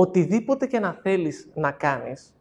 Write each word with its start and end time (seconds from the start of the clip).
οτιδήποτε 0.00 0.66
και 0.66 0.78
να 0.78 0.92
θέλεις 0.92 1.48
να 1.54 1.70
κάνεις, 1.70 2.34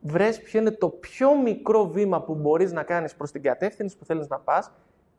βρες 0.00 0.40
ποιο 0.40 0.60
είναι 0.60 0.70
το 0.70 0.88
πιο 0.88 1.40
μικρό 1.42 1.86
βήμα 1.86 2.22
που 2.22 2.34
μπορείς 2.34 2.72
να 2.72 2.82
κάνεις 2.82 3.14
προς 3.14 3.30
την 3.30 3.42
κατεύθυνση 3.42 3.96
που 3.96 4.04
θέλεις 4.04 4.28
να 4.28 4.38
πας 4.38 4.70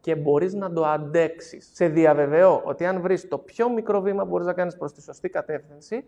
και 0.02 0.16
μπορείς 0.16 0.54
να 0.54 0.74
το 0.74 0.86
αντέξεις. 0.86 1.70
Σε 1.74 1.88
διαβεβαιώ 1.88 2.62
ότι 2.66 2.86
αν 2.86 3.02
βρεις 3.02 3.28
το 3.28 3.38
πιο 3.38 3.70
μικρό 3.70 4.02
βήμα 4.02 4.24
που 4.24 4.30
μπορείς 4.30 4.46
να 4.46 4.54
κάνεις 4.54 4.78
προς 4.78 4.94
τη 4.94 5.02
σωστή 5.02 5.30
κατεύθυνση, 5.30 6.06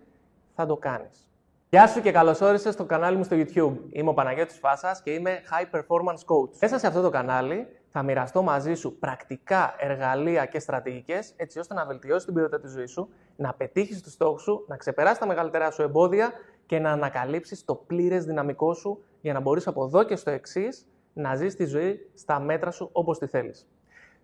θα 0.56 0.66
το 0.66 0.78
κάνεις. 0.78 1.28
Γεια 1.70 1.88
σου 1.88 2.02
και 2.02 2.12
καλώς 2.12 2.42
όρισες 2.42 2.74
στο 2.74 2.86
κανάλι 2.86 3.18
μου 3.18 3.24
στο 3.24 3.36
YouTube. 3.40 3.78
Είμαι 3.90 4.10
ο 4.10 4.14
Παναγιώτης 4.14 4.58
Φάσας 4.58 5.02
και 5.02 5.12
είμαι 5.12 5.40
High 5.52 5.76
Performance 5.76 6.26
Coach. 6.26 6.58
Μέσα 6.62 6.80
σε 6.80 6.88
αυτό 6.88 7.02
το 7.02 7.10
κανάλι 7.10 7.68
θα 7.98 8.06
μοιραστώ 8.06 8.42
μαζί 8.42 8.74
σου 8.74 8.98
πρακτικά 9.00 9.76
εργαλεία 9.80 10.46
και 10.46 10.60
στρατηγικές 10.60 11.34
έτσι 11.36 11.60
ώστε 11.60 11.74
να 11.74 11.86
βελτιώσεις 11.86 12.26
την 12.26 12.34
ποιότητα 12.34 12.60
της 12.60 12.72
ζωής 12.72 12.92
σου, 12.92 13.10
να 13.36 13.54
πετύχεις 13.54 14.02
τους 14.02 14.14
στόχους 14.14 14.42
σου, 14.42 14.66
να 14.68 14.78
ξεπεράσεις 14.78 15.18
τα 15.18 15.28
μεγαλύτερά 15.28 15.72
σου 15.72 15.82
εμπόδια 15.82 16.32
και 16.66 16.80
να 16.80 16.92
ανακαλύψεις 16.92 17.66
το 17.66 17.76
πλήρες 17.76 18.26
δυναμικό 18.26 18.74
σου 18.74 19.04
για 19.22 19.34
να 19.34 19.40
μπορείς 19.40 19.68
από 19.68 19.84
εδώ 19.84 20.04
και 20.04 20.16
στο 20.16 20.32
εξής 20.32 20.88
να 21.14 21.36
ζεις 21.36 21.56
τη 21.56 21.66
ζωή 21.66 22.10
στα 22.14 22.40
μέτρα 22.40 22.72
σου 22.72 22.90
όπως 22.92 23.20
τη 23.20 23.28
θέλεις. 23.28 23.68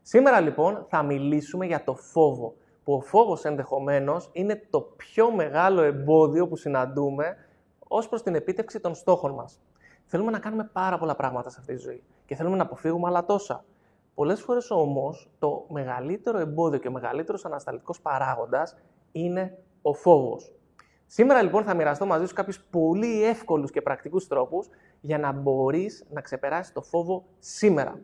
Σήμερα 0.02 0.39
λοιπόν 0.39 0.85
θα 0.89 1.03
μιλήσουμε 1.03 1.66
για 1.66 1.83
το 1.83 1.95
φόβο, 1.95 2.55
που 2.83 2.94
ο 2.94 2.99
φόβος 2.99 3.45
ενδεχομένως 3.45 4.30
είναι 4.33 4.67
το 4.69 4.81
πιο 4.81 5.31
μεγάλο 5.31 5.81
εμπόδιο 5.81 6.47
που 6.47 6.55
συναντούμε 6.55 7.38
ως 7.88 8.09
προς 8.09 8.23
την 8.23 8.35
επίτευξη 8.35 8.80
των 8.80 8.95
στόχων 8.95 9.33
μας. 9.33 9.61
Θέλουμε 10.05 10.31
να 10.31 10.39
κάνουμε 10.39 10.69
πάρα 10.73 10.97
πολλά 10.97 11.16
πράγματα 11.16 11.49
σε 11.49 11.58
αυτή 11.59 11.75
τη 11.75 11.80
ζωή 11.80 12.03
και 12.25 12.35
θέλουμε 12.35 12.58
να 12.58 12.63
αποφύγουμε 12.63 13.08
άλλα 13.08 13.25
τόσα. 13.25 13.63
Πολλές 14.16 14.41
φορές 14.41 14.72
όμως 14.72 15.30
το 15.40 15.66
μεγαλύτερο 15.70 16.40
εμπόδιο 16.40 16.80
και 16.80 16.88
ο 16.88 16.91
μεγαλύτερος 16.91 17.45
ανασταλτικός 17.45 18.02
παράγοντας 18.02 18.76
είναι 19.12 19.58
ο 19.81 19.94
φόβος. 19.94 20.53
Σήμερα 21.05 21.41
λοιπόν 21.41 21.63
θα 21.63 21.73
μοιραστώ 21.73 22.05
μαζί 22.05 22.26
σου 22.26 22.34
κάποιους 22.34 22.63
πολύ 22.70 23.23
εύκολους 23.26 23.72
και 23.72 23.81
πρακτικούς 23.81 24.27
τρόπους 24.27 24.70
για 25.02 25.17
να 25.17 25.31
μπορείς 25.31 26.05
να 26.09 26.22
ξεπεράσεις 26.22 26.73
το 26.73 26.81
φόβο 26.81 27.25
σήμερα. 27.39 28.00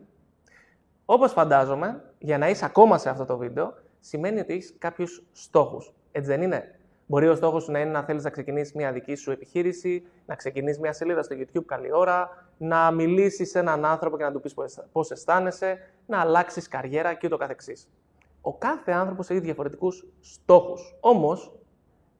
Όπως 1.04 1.32
φαντάζομαι, 1.32 2.04
για 2.18 2.38
να 2.38 2.48
είσαι 2.48 2.64
ακόμα 2.64 2.98
σε 2.98 3.08
αυτό 3.08 3.24
το 3.24 3.36
βίντεο, 3.36 3.74
σημαίνει 4.00 4.40
ότι 4.40 4.52
έχεις 4.52 4.74
κάποιους 4.78 5.24
στόχους. 5.32 5.92
Έτσι 6.12 6.30
δεν 6.30 6.42
είναι; 6.42 6.80
Μπορεί 7.10 7.28
ο 7.28 7.34
στόχος 7.34 7.62
σου 7.62 7.70
να 7.70 7.78
είναι 7.78 7.90
να 7.90 8.02
θέλεις 8.02 8.24
να 8.24 8.30
ξεκινήσεις 8.30 8.72
μια 8.72 8.92
δική 8.92 9.14
σου 9.14 9.30
επιχείρηση, 9.30 10.06
να 10.26 10.34
ξεκινήσεις 10.34 10.80
μια 10.80 10.92
σελίδα 10.92 11.22
στο 11.22 11.36
YouTube 11.38 11.64
καλή 11.66 11.92
ώρα, 11.92 12.46
να 12.58 12.90
μιλήσεις 12.90 13.50
σε 13.50 13.58
έναν 13.58 13.84
άνθρωπο 13.84 14.16
και 14.16 14.24
να 14.24 14.32
του 14.32 14.40
πεις 14.40 14.54
πώς 14.92 15.10
αισθάνεσαι, 15.10 15.78
να 16.10 16.20
αλλάξεις 16.20 16.68
καριέρα 16.68 17.14
και 17.14 17.26
ούτω 17.26 17.36
καθεξής. 17.36 17.88
Ο 18.40 18.54
κάθε 18.54 18.92
άνθρωπος 18.92 19.30
έχει 19.30 19.40
διαφορετικούς 19.40 20.06
στόχους. 20.20 20.96
Όμως, 21.00 21.52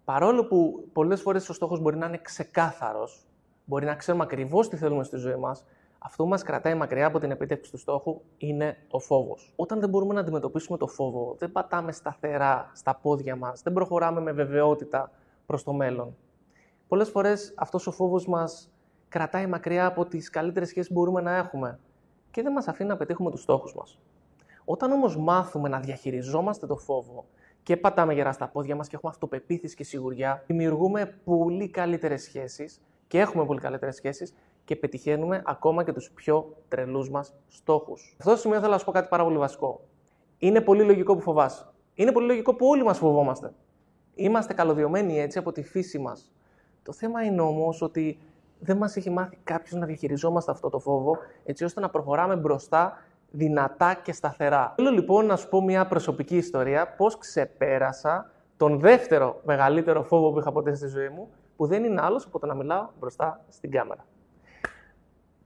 παρόλο 0.05 0.47
που 0.47 0.89
πολλές 0.93 1.21
φορές 1.21 1.49
ο 1.49 1.53
στόχος 1.53 1.81
μπορεί 1.81 1.97
να 1.97 2.07
είναι 2.07 2.19
ξεκάθαρος, 2.19 3.27
μπορεί 3.65 3.87
να 3.87 3.95
ξέρουμε 3.95 4.25
ακριβώς 4.25 4.69
τι 4.69 4.77
θέλουμε 4.77 5.05
στη 5.05 5.17
ζωή 5.17 5.37
μας, 5.37 5.65
αυτό 5.99 6.23
που 6.23 6.29
μας 6.29 6.43
κρατάει 6.43 6.75
μακριά 6.75 7.07
από 7.07 7.19
την 7.19 7.31
επίτευξη 7.31 7.71
του 7.71 7.79
στόχου 7.79 8.21
είναι 8.37 8.77
ο 8.91 8.99
φόβος. 8.99 9.53
Όταν 9.57 9.81
δεν 9.81 9.89
μπορούμε 9.89 10.15
να 10.15 10.21
αντιμετωπίσουμε 10.21 10.79
το 10.79 10.87
φόβο, 10.87 11.35
δεν 11.39 11.53
πατάμε 11.53 11.93
σταθερά 11.93 12.71
στα 12.75 12.95
πόδια 12.95 13.37
μας, 13.37 13.63
δεν 13.63 13.73
προχωράμε 13.73 14.21
με 14.21 14.33
βεβαιότητα 14.33 15.11
προς 15.47 15.63
το 15.63 15.73
μέλλον. 15.73 16.17
Πολλές 16.89 17.09
φορές 17.09 17.53
αυτός 17.57 17.87
ο 17.87 17.91
φόβος 17.91 18.27
μας 18.27 18.71
κρατάει 19.09 19.47
μακριά 19.47 19.87
από 19.87 20.07
τις 20.07 20.31
καλύτερες 20.31 20.69
σχέσεις 20.69 20.89
που 20.89 20.95
μπορούμε 20.99 21.21
να 21.21 21.37
έχουμε 21.37 21.79
και 22.31 22.43
δεν 22.43 22.53
μας 22.53 22.69
αφήνει 22.69 22.89
να 22.89 22.97
πετύχουμε 22.97 23.31
τους 23.31 23.41
στόχους 23.41 23.75
μας. 23.75 23.99
Όταν 24.65 24.93
όμως 24.93 25.17
μάθουμε 25.17 25.69
να 25.69 25.81
διαχειριζόμαστε 25.81 26.67
το 26.67 26.77
φόβο 26.77 27.25
και 27.63 27.77
πατάμε 27.77 28.15
γερά 28.15 28.33
στα 28.33 28.49
πόδια 28.49 28.77
μας 28.77 28.89
και 28.89 28.97
έχουμε 28.97 29.13
αυτοπεποίθηση 29.13 29.77
και 29.77 29.85
σιγουριά, 29.85 30.43
δημιουργούμε 30.47 31.19
πολύ 31.25 31.69
καλύτερες 31.69 32.23
σχέσεις 32.23 32.81
και 33.07 33.19
έχουμε 33.19 33.47
πολύ 33.47 33.61
καλύτερες 33.61 33.95
σχέσεις 33.95 34.35
και 34.65 34.77
πετυχαίνουμε 34.77 35.43
ακόμα 35.47 35.85
και 35.85 35.93
τους 35.93 36.11
πιο 36.15 36.57
τρελούς 36.69 37.11
μας 37.11 37.35
στόχους. 37.49 38.01
Σε 38.01 38.17
αυτό 38.19 38.31
το 38.31 38.37
σημείο 38.37 38.61
θέλω 38.61 38.73
να 38.73 38.79
σου 38.79 38.85
πω 38.85 38.93
κάτι 38.93 39.09
πάρα 39.09 39.25
πολύ 39.25 39.39
βασικό. 39.39 39.81
Είναι 40.39 40.61
πολύ 40.61 40.85
λογικό 40.85 41.15
που 41.15 41.21
φοβάσαι. 41.21 41.67
Είναι 41.95 42.13
πολύ 42.13 42.27
λογικό 42.27 42.55
που 42.55 42.67
όλοι 42.67 42.85
μας 42.85 42.99
φοβόμαστε. 42.99 43.53
Είμαστε 44.15 44.55
καλωδιωμένοι 44.55 45.21
έτσι 45.21 45.39
από 45.39 45.53
τη 45.53 45.63
φύση 45.63 45.99
μας. 45.99 46.33
Το 46.83 46.93
θέμα 46.93 47.23
είναι 47.23 47.41
όμως 47.41 47.83
ότι 47.83 48.19
δεν 48.61 48.77
μας 48.77 48.97
έχει 48.97 49.11
μάθει 49.11 49.39
κάποιος 49.45 49.81
να 49.81 49.87
διαχειριζόμαστε 49.87 50.51
αυτό 50.51 50.69
το 50.69 50.79
φόβο, 50.79 51.17
έτσι 51.45 51.65
ώστε 51.65 51.81
να 51.81 51.89
προχωράμε 51.89 52.37
μπροστά 52.37 53.03
δυνατά 53.31 53.95
και 53.95 54.13
σταθερά. 54.13 54.73
Θέλω 54.77 54.91
λοιπόν 54.91 55.27
να 55.27 55.37
σου 55.37 55.49
πω 55.49 55.63
μια 55.63 55.87
προσωπική 55.87 56.37
ιστορία 56.37 56.95
πώς 56.97 57.19
ξεπέρασα 57.19 58.31
τον 58.57 58.79
δεύτερο 58.79 59.41
μεγαλύτερο 59.45 60.03
φόβο 60.03 60.33
που 60.33 60.39
είχα 60.39 60.53
ποτέ 60.53 60.75
στη 60.75 60.89
ζωή 60.89 61.09
μου, 61.09 61.29
που 61.57 61.67
δεν 61.67 61.85
είναι 61.85 62.01
άλλος 62.01 62.25
από 62.25 62.39
το 62.39 62.47
να 62.47 62.55
μιλάω 62.55 62.89
μπροστά 63.01 63.45
στην 63.49 63.71
κάμερα. 63.71 64.05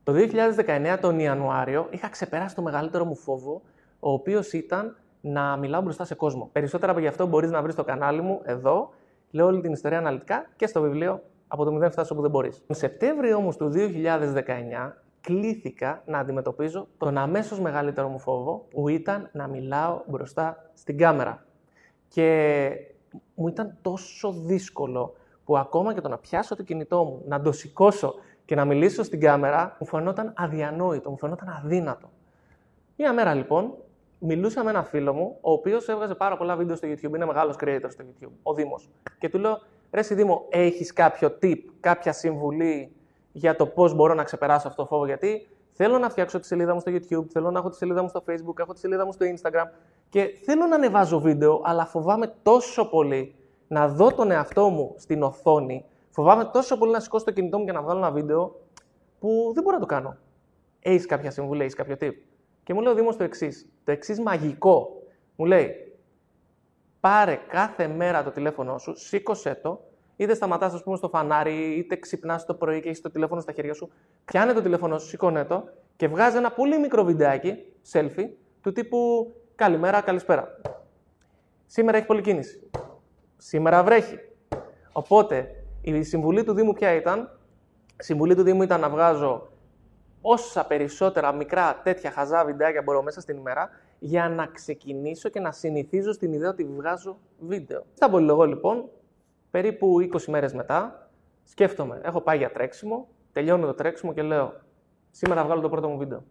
Το 0.03 0.13
2019, 0.13 0.99
τον 1.01 1.19
Ιανουάριο, 1.19 1.87
είχα 1.91 2.09
ξεπεράσει 2.09 2.55
το 2.55 2.63
μεγαλύτερο 2.63 3.05
μου 3.05 3.17
φόβο, 3.17 3.63
ο 4.01 4.13
οποίος 4.13 4.53
ήταν 4.53 4.97
να 5.21 5.57
μιλάω 5.57 5.83
μπροστά 5.83 6.05
σε 6.05 6.15
κόσμο. 6.15 6.49
Περισσότερα 6.53 6.93
από 6.93 7.01
γι' 7.01 7.07
αυτό 7.07 7.27
μπορείς 7.27 7.51
να 7.51 7.63
βρεις 7.63 7.75
στο 7.75 7.85
κανάλι 7.85 8.21
μου 8.21 8.41
εδώ. 8.45 8.91
Λέω 9.31 9.47
όλη 9.47 9.61
την 9.61 9.73
ιστορία 9.73 9.99
αναλυτικά 9.99 10.47
και 10.57 10.67
στο 10.67 10.81
βιβλίο 10.81 11.23
από 11.49 11.65
το 11.65 11.77
0 11.85 11.91
φτάσει 11.91 12.13
όπου 12.13 12.23
δεν 12.23 12.31
μπορείς. 12.31 12.63
Τον 12.67 12.77
Σεπτέμβριο 12.77 13.37
όμως 13.37 13.57
του 13.57 13.73
2019 13.75 14.93
κλήθηκα 15.21 16.03
να 16.07 16.19
αντιμετωπίζω 16.19 16.89
τον 16.99 17.19
αμέσως 17.19 17.61
μεγαλύτερο 17.61 18.09
μου 18.09 18.19
φόβο, 18.19 18.67
που 18.71 18.89
ήταν 18.89 19.29
να 19.33 19.47
μιλάω 19.47 20.03
μπροστά 20.07 20.71
στην 20.75 20.99
κάμερα. 20.99 21.47
Και 22.09 22.71
μου 23.35 23.49
ήταν 23.49 23.77
τόσο 23.83 24.33
δύσκολο 24.33 25.15
που 25.45 25.59
ακόμα 25.59 25.95
και 25.95 26.01
το 26.01 26.09
να 26.09 26.19
πιάσω 26.19 26.57
το 26.57 26.63
κινητό 26.63 27.05
μου, 27.05 27.23
να 27.27 27.41
το 27.41 27.53
σηκώσω 27.53 28.15
και 28.45 28.55
να 28.55 28.65
μιλήσω 28.65 29.03
στην 29.03 29.21
κάμερα 29.21 29.77
μου 29.81 29.87
φαινόταν 29.87 30.33
αδιανόητο, 30.37 31.11
μου 31.11 31.19
φαινόταν 31.19 31.49
αδύνατο. 31.49 32.09
Μία 32.97 33.13
μέρα 33.13 33.35
λοιπόν 33.35 33.75
μιλούσα 34.19 34.65
με 34.65 34.71
ένα 34.71 34.83
φίλο 34.83 35.13
μου, 35.13 35.39
ο 35.41 35.53
οποίος 35.53 35.89
έβγαζε 35.89 36.15
πάρα 36.15 36.37
πολλά 36.37 36.57
βίντεο 36.57 36.77
στο 36.77 36.89
YouTube, 36.89 37.15
είναι 37.15 37.27
μεγάλος 37.27 37.57
creator 37.61 37.87
στο 37.89 38.05
YouTube, 38.05 38.33
ο 38.43 38.55
Δήμος. 38.55 38.89
Και 39.19 39.29
του 39.29 39.39
λέω, 39.39 39.61
Ρε 39.95 40.15
Δήμο, 40.15 40.47
έχεις 40.49 40.93
κάποιο 40.93 41.39
tip, 41.43 41.59
κάποια 41.81 42.13
συμβουλή 42.13 42.93
για 43.33 43.57
το 43.57 43.67
πώς 43.67 43.95
μπορώ 43.95 44.15
να 44.15 44.25
ξεπεράσω 44.25 44.69
αυτό 44.69 44.83
το 44.83 44.89
φόβο, 44.89 45.07
γιατί 45.07 45.49
θέλω 45.73 45.99
να 45.99 46.11
φτιάξω 46.11 46.41
τη 46.41 46.47
σελίδα 46.47 46.75
μου 46.75 46.81
στο 46.81 46.93
YouTube, 46.93 47.27
θέλω 47.29 47.51
να 47.51 47.59
έχω 47.59 47.69
τη 47.69 47.77
σελίδα 47.77 48.03
μου 48.03 48.09
στο 48.09 48.23
Facebook, 48.29 48.59
έχω 48.59 48.73
τη 48.73 48.79
σελίδα 48.79 49.05
μου 49.05 49.13
στο 49.13 49.27
Instagram 49.27 49.71
και 50.09 50.39
θέλω 50.45 50.67
να 50.67 50.75
ανεβάζω 50.75 51.21
βίντεο, 51.21 51.61
αλλά 51.65 51.87
φοβάμαι 51.87 52.35
τόσο 52.43 52.89
πολύ 52.89 53.35
να 53.69 53.89
δω 53.89 54.13
τον 54.13 54.31
εαυτό 54.31 54.69
μου 54.69 54.95
στην 54.97 55.23
οθόνη 55.23 55.85
Φοβάμαι 56.11 56.45
τόσο 56.45 56.79
πολύ 56.79 56.93
να 56.93 57.01
σηκώσω 57.01 57.25
το 57.25 57.31
κινητό 57.31 57.59
μου 57.59 57.65
και 57.65 57.73
να 57.73 57.83
βγάλω 57.83 57.99
ένα 57.99 58.11
βίντεο 58.11 58.61
που 59.19 59.51
δεν 59.55 59.63
μπορώ 59.63 59.77
να 59.77 59.83
το 59.83 59.87
κάνω. 59.87 60.17
Έχεις 60.81 61.07
κάποια 61.07 61.31
συμβουλή, 61.31 61.61
έχεις 61.61 61.75
κάποιο 61.75 61.97
tip; 62.01 62.13
Και 62.63 62.75
μου 62.75 62.81
λέει 62.81 62.93
ο 62.93 62.97
Δήμος 62.97 63.17
το 63.17 63.25
εξής. 63.25 63.69
Το 63.85 63.93
εξής 63.93 64.21
μαγικό. 64.21 65.03
Μου 65.37 65.45
λέει, 65.45 65.94
πάρε 67.05 67.39
κάθε 67.49 67.89
μέρα 67.89 68.23
το 68.23 68.31
τηλέφωνό 68.31 68.79
σου, 68.79 68.97
σήκωσέ 68.97 69.55
το, 69.63 69.81
είτε 70.17 70.35
σταματάς, 70.35 70.75
ας 70.75 70.83
πούμε, 70.83 70.97
στο 70.97 71.09
φανάρι, 71.09 71.77
είτε 71.77 71.97
ξυπνάς 71.97 72.45
το 72.47 72.55
πρωί 72.55 72.81
και 72.81 72.89
έχεις 72.89 73.01
το 73.01 73.11
τηλέφωνο 73.11 73.41
στα 73.41 73.53
χέρια 73.53 73.75
σου. 73.75 73.91
Πιάνε 74.25 74.53
το 74.53 74.63
τηλέφωνό 74.63 74.99
σου, 74.99 75.07
σήκωνε 75.07 75.45
το 75.45 75.65
και 75.97 76.09
βγάζει 76.09 76.37
ένα 76.37 76.51
πολύ 76.53 76.79
μικρό 76.79 77.05
βιντεάκι, 77.05 77.57
selfie, 77.93 78.29
του 78.61 78.73
τύπου 78.73 78.99
Καλημέρα, 79.55 80.01
καλησπέρα. 80.01 80.61
Σήμερα 81.67 81.97
έχει 81.97 82.07
πολλή 82.07 82.21
κίνηση. 82.21 82.71
Σήμερα 83.37 83.83
βρέχει. 83.83 84.19
Οπότε 84.93 85.65
η 85.81 86.03
συμβουλή 86.03 86.45
του 86.45 86.53
Δήμου 86.55 86.73
ποια 86.73 86.95
ήταν; 86.95 87.39
Η 88.01 88.03
συμβουλή 88.03 88.35
του 88.35 88.43
Δήμου 88.43 88.63
ήταν 88.63 88.81
να 88.81 88.89
βγάζω 88.89 89.49
όσα 90.27 90.67
περισσότερα 90.67 91.33
μικρά 91.33 91.81
τέτοια 91.83 92.11
χαζά 92.11 92.45
βιντεάκια 92.45 92.83
μπορώ 92.83 93.03
μέσα 93.03 93.21
στην 93.21 93.37
ημέρα 93.37 93.71
για 93.99 94.29
να 94.29 94.47
ξεκινήσω 94.47 95.29
και 95.29 95.41
να 95.41 95.53
συνηθίζω 95.53 96.13
στην 96.13 96.33
ιδέα 96.33 96.51
ότι 96.51 96.65
βγάζω 96.65 97.19
βίντεο. 97.39 97.85
Στα 97.95 98.11
πολυλογώ 98.11 98.45
λοιπόν, 98.45 98.89
περίπου 99.51 99.97
20 100.13 100.25
μέρες 100.25 100.55
μετά, 100.55 101.09
σκέφτομαι, 101.45 102.01
έχω 102.05 102.21
πάει 102.21 102.37
για 102.37 102.51
τρέξιμο, 102.51 103.09
τελειώνω 103.33 103.67
το 103.67 103.75
τρέξιμο 103.75 104.13
και 104.13 104.23
λέω 104.23 104.53
σήμερα 105.11 105.45
βγάλω 105.45 105.61
το 105.61 105.69
πρώτο 105.69 105.89
μου 105.89 105.99
βίντεο 105.99 106.25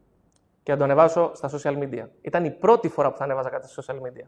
και 0.63 0.71
να 0.71 0.77
το 0.77 0.83
ανεβάσω 0.83 1.31
στα 1.33 1.49
social 1.49 1.77
media. 1.77 2.05
Ήταν 2.21 2.45
η 2.45 2.51
πρώτη 2.51 2.87
φορά 2.89 3.11
που 3.11 3.17
θα 3.17 3.23
ανέβαζα 3.23 3.49
κάτι 3.49 3.69
στα 3.69 3.83
social 3.83 3.95
media. 3.95 4.25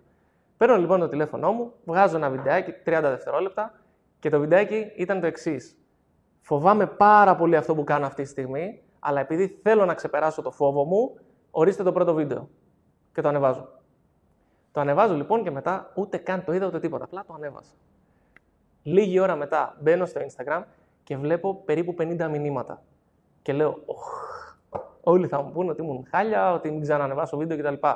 Παίρνω 0.57 0.77
λοιπόν 0.77 0.99
το 0.99 1.07
τηλέφωνό 1.07 1.51
μου, 1.51 1.73
βγάζω 1.85 2.15
ένα 2.15 2.29
βιντεάκι 2.29 2.71
30 2.71 2.99
δευτερόλεπτα, 3.01 3.73
και 4.19 4.29
το 4.29 4.39
βιντεάκι 4.39 4.91
ήταν 4.95 5.19
το 5.19 5.25
εξής. 5.27 5.77
Φοβάμαι 6.41 6.87
πάρα 6.87 7.35
πολύ 7.35 7.55
αυτό 7.55 7.75
που 7.75 7.83
κάνω 7.83 8.05
αυτή 8.05 8.23
τη 8.23 8.29
στιγμή, 8.29 8.81
αλλά 9.07 9.19
επειδή 9.19 9.59
θέλω 9.63 9.85
να 9.85 9.93
ξεπεράσω 9.93 10.41
το 10.41 10.51
φόβο 10.51 10.83
μου, 10.83 11.15
ορίστε 11.51 11.83
το 11.83 11.91
πρώτο 11.91 12.13
βίντεο. 12.13 12.49
Και 13.13 13.21
το 13.21 13.27
ανεβάζω. 13.27 13.67
Το 14.71 14.79
ανεβάζω 14.79 15.15
λοιπόν 15.15 15.43
και 15.43 15.51
μετά 15.51 15.91
ούτε 15.95 16.17
καν 16.17 16.43
το 16.43 16.53
είδα 16.53 16.67
ούτε 16.67 16.79
τίποτα. 16.79 17.03
Απλά 17.03 17.23
το 17.27 17.33
ανέβασα. 17.33 17.71
Λίγη 18.83 19.19
ώρα 19.19 19.35
μετά 19.35 19.77
μπαίνω 19.79 20.05
στο 20.05 20.21
Instagram 20.21 20.63
και 21.03 21.17
βλέπω 21.17 21.55
περίπου 21.55 21.95
50 21.99 22.27
μηνύματα. 22.31 22.81
Και 23.41 23.53
λέω, 23.53 23.79
όλοι 25.03 25.27
θα 25.27 25.41
μου 25.41 25.51
πούνε 25.51 25.71
ότι 25.71 25.81
ήμουν 25.81 26.07
χάλια, 26.09 26.53
ότι 26.53 26.71
μην 26.71 26.81
ξανανεβάσω 26.81 27.37
βίντεο 27.37 27.57
κτλ. 27.57 27.87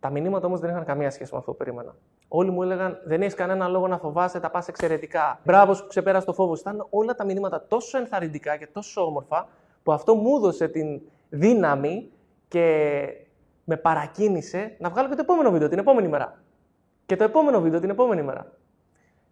Τα 0.00 0.10
μηνύματα 0.10 0.46
όμως 0.46 0.60
δεν 0.60 0.70
είχαν 0.70 0.84
καμία 0.84 1.10
σχέση 1.10 1.32
με 1.32 1.38
αυτό 1.38 1.50
που 1.50 1.56
περίμενα. 1.56 1.94
Όλοι 2.28 2.50
μου 2.50 2.62
έλεγαν: 2.62 3.00
Δεν 3.04 3.20
έχεις 3.20 3.34
κανένα 3.34 3.68
λόγο 3.68 3.88
να 3.88 3.98
φοβάσαι, 3.98 4.40
τα 4.40 4.50
πας 4.50 4.68
εξαιρετικά. 4.68 5.40
Μπράβο 5.44 5.72
που 5.72 5.86
ξεπέρασε 5.88 6.26
το 6.26 6.32
φόβο. 6.32 6.54
Ήταν 6.54 6.86
όλα 6.90 7.14
τα 7.14 7.24
μηνύματα 7.24 7.66
τόσο 7.66 7.98
ενθαρρυντικά 7.98 8.56
και 8.56 8.66
τόσο 8.66 9.04
όμορφα, 9.06 9.48
που 9.82 9.92
αυτό 9.92 10.14
μου 10.14 10.36
έδωσε 10.36 10.68
την 10.68 11.00
δύναμη 11.28 12.10
και 12.48 13.06
με 13.64 13.76
παρακίνησε 13.76 14.76
να 14.78 14.90
βγάλω 14.90 15.08
και 15.08 15.14
το 15.14 15.22
επόμενο 15.22 15.50
βίντεο 15.50 15.68
την 15.68 15.78
επόμενη 15.78 16.08
μέρα. 16.08 16.42
Και 17.06 17.16
το 17.16 17.24
επόμενο 17.24 17.60
βίντεο 17.60 17.80
την 17.80 17.90
επόμενη 17.90 18.22
μέρα. 18.22 18.52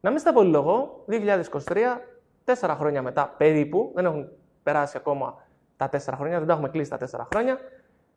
Να 0.01 0.11
μην 0.11 0.19
στα 0.19 0.43
λόγο, 0.43 1.05
2023, 1.09 2.01
τέσσερα 2.45 2.75
χρόνια 2.75 3.03
μετά 3.03 3.35
περίπου, 3.37 3.91
δεν 3.95 4.05
έχουν 4.05 4.29
περάσει 4.63 4.97
ακόμα 4.97 5.35
τα 5.77 5.89
τέσσερα 5.89 6.17
χρόνια, 6.17 6.39
δεν 6.39 6.47
τα 6.47 6.53
έχουμε 6.53 6.69
κλείσει 6.69 6.91
τα 6.91 6.97
τέσσερα 6.97 7.29
χρόνια, 7.33 7.59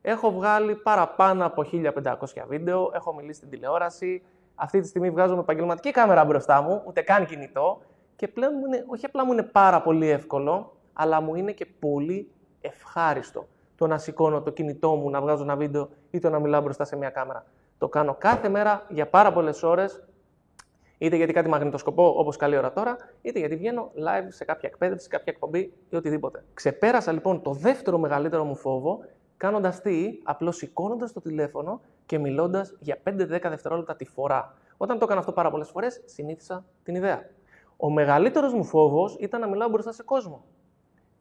έχω 0.01 0.31
βγάλει 0.31 0.75
παραπάνω 0.75 1.45
από 1.45 1.65
1500 1.71 2.45
βίντεο, 2.47 2.91
έχω 2.93 3.13
μιλήσει 3.13 3.37
στην 3.37 3.49
τηλεόραση, 3.49 4.23
αυτή 4.55 4.81
τη 4.81 4.87
στιγμή 4.87 5.09
βγάζω 5.09 5.33
με 5.33 5.39
επαγγελματική 5.39 5.91
κάμερα 5.91 6.25
μπροστά 6.25 6.61
μου, 6.61 6.83
ούτε 6.85 7.01
καν 7.01 7.25
κινητό. 7.25 7.81
Και 8.15 8.27
πλέον 8.27 8.53
μου 8.59 8.65
είναι, 8.65 8.83
όχι 8.87 9.05
απλά 9.05 9.25
μου 9.25 9.31
είναι 9.31 9.43
πάρα 9.43 9.81
πολύ 9.81 10.09
εύκολο, 10.09 10.75
αλλά 10.93 11.21
μου 11.21 11.35
είναι 11.35 11.51
και 11.51 11.65
πολύ 11.79 12.31
ευχάριστο 12.61 13.47
το 13.75 13.87
να 13.87 13.97
σηκώνω 13.97 14.41
το 14.41 14.51
κινητό 14.51 14.95
μου, 14.95 15.09
να 15.09 15.21
βγάζω 15.21 15.43
ένα 15.43 15.55
βίντεο 15.55 15.89
ή 16.11 16.19
το 16.19 16.29
να 16.29 16.39
μιλάω 16.39 16.61
μπροστά 16.61 16.85
σε 16.85 16.95
μια 16.95 17.09
κάμερα. 17.09 17.45
Το 17.77 17.89
κάνω 17.89 18.15
κάθε 18.19 18.49
μέρα 18.49 18.85
για 18.89 19.07
πάρα 19.07 19.33
πολλές 19.33 19.63
ώρες, 19.63 20.03
είτε 20.97 21.15
γιατί 21.15 21.33
κάτι 21.33 21.49
μαγνητοσκοπώ 21.49 22.13
όπως 22.17 22.37
καλή 22.37 22.57
ώρα 22.57 22.73
τώρα, 22.73 22.97
είτε 23.21 23.39
γιατί 23.39 23.55
βγαίνω 23.55 23.91
live 23.95 24.27
σε 24.27 24.45
κάποια 24.45 24.69
εκπαίδευση, 24.69 25.03
σε 25.03 25.09
κάποια 25.09 25.33
εκπομπή 25.33 25.73
ή 25.89 25.95
οτιδήποτε. 25.95 26.43
Ξεπέρασα 26.53 27.11
λοιπόν 27.11 27.41
το 27.41 27.51
δεύτερο 27.51 27.97
μεγαλύτερο 27.97 28.43
μου 28.43 28.55
φόβο, 28.55 28.99
κάνοντας 29.37 29.81
τι, 29.81 30.19
απλώς 30.23 30.55
σηκώνοντας 30.55 31.13
το 31.13 31.21
τηλέφωνο 31.21 31.81
και 32.05 32.17
μιλώντας 32.17 32.75
για 32.79 32.97
5-10 33.03 33.25
δευτερόλεπτα 33.27 33.95
τη 33.95 34.05
φορά. 34.05 34.57
Όταν 34.77 34.97
το 34.97 35.05
έκανα 35.05 35.19
αυτό 35.19 35.31
πάρα 35.31 35.51
πολλές 35.51 35.69
φορές, 35.69 36.01
συνήθισα 36.05 36.65
την 36.83 36.95
ιδέα. 36.95 37.29
Ο 37.77 37.89
μεγαλύτερος 37.89 38.53
μου 38.53 38.63
φόβος 38.63 39.15
ήταν 39.19 39.39
να 39.39 39.47
μιλάω 39.47 39.69
μπροστά 39.69 39.91
σε 39.91 40.03
κόσμο. 40.03 40.43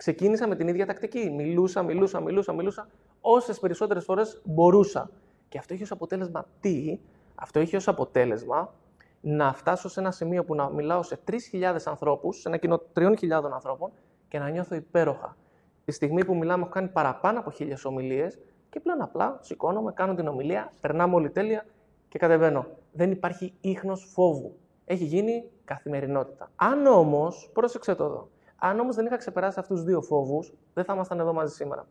Ξεκίνησα 0.02 0.48
με 0.48 0.56
την 0.56 0.68
ίδια 0.68 0.86
τακτική. 0.86 1.30
Μιλούσα, 1.30 1.82
μιλούσα, 1.82 2.20
μιλούσα, 2.20 2.52
μιλούσα 2.52 2.88
όσες 3.20 3.58
περισσότερες 3.58 4.04
φορές 4.04 4.40
μπορούσα. 4.44 5.10
Και 5.48 5.58
αυτό 5.58 5.74
είχε 5.74 5.82
ως 5.82 5.90
αποτέλεσμα 5.90 6.46
τι, 6.60 6.98
αυτό 7.34 7.60
είχε 7.60 7.76
ως 7.76 7.88
αποτέλεσμα 7.88 8.74
να 9.20 9.52
φτάσω 9.52 9.88
σε 9.88 10.00
ένα 10.00 10.10
σημείο 10.10 10.44
που 10.44 10.54
να 10.54 10.70
μιλάω 10.70 11.02
σε 11.02 11.18
3.000 11.30 11.76
ανθρώπους, 11.84 12.40
σε 12.40 12.48
ένα 12.48 12.56
κοινό 12.56 12.82
3.000 12.94 13.14
ανθρώπων 13.52 13.90
και 14.28 14.38
να 14.38 14.48
νιώθω 14.48 14.74
υπέροχα. 14.74 15.36
Τη 15.84 15.92
στιγμή 15.92 16.24
που 16.24 16.36
μιλάμε, 16.36 16.62
έχω 16.62 16.72
κάνει 16.72 16.88
παραπάνω 16.88 17.38
από 17.38 17.50
χίλιες 17.50 17.84
ομιλίες 17.84 18.38
και 18.70 18.80
πλέον 18.80 19.02
απλά 19.02 19.38
σηκώνομαι, 19.40 19.92
κάνω 19.92 20.14
την 20.14 20.26
ομιλία, 20.26 20.72
περνάμε 20.80 21.14
όλη 21.14 21.30
τέλεια 21.30 21.66
και 22.08 22.18
κατεβαίνω. 22.18 22.66
Δεν 22.92 23.10
υπάρχει 23.10 23.54
ίχνος 23.60 24.10
φόβου. 24.12 24.56
Έχει 24.84 25.04
γίνει 25.04 25.44
καθημερινότητα. 25.64 26.50
Αν 26.56 26.86
όμως, 26.86 27.50
πρόσεξε 27.52 27.94
το 27.94 28.04
εδώ, 28.04 28.28
αν 28.64 28.80
όμως 28.80 28.96
δεν 28.96 29.06
είχα 29.06 29.16
ξεπεράσει 29.16 29.58
αυτούς 29.58 29.80
του 29.80 29.86
δύο 29.86 30.02
φόβους, 30.02 30.52
δεν 30.74 30.84
θα 30.84 30.92
ήμασταν 30.94 31.20
εδώ 31.20 31.32
μαζί 31.32 31.54
σήμερα. 31.54 31.86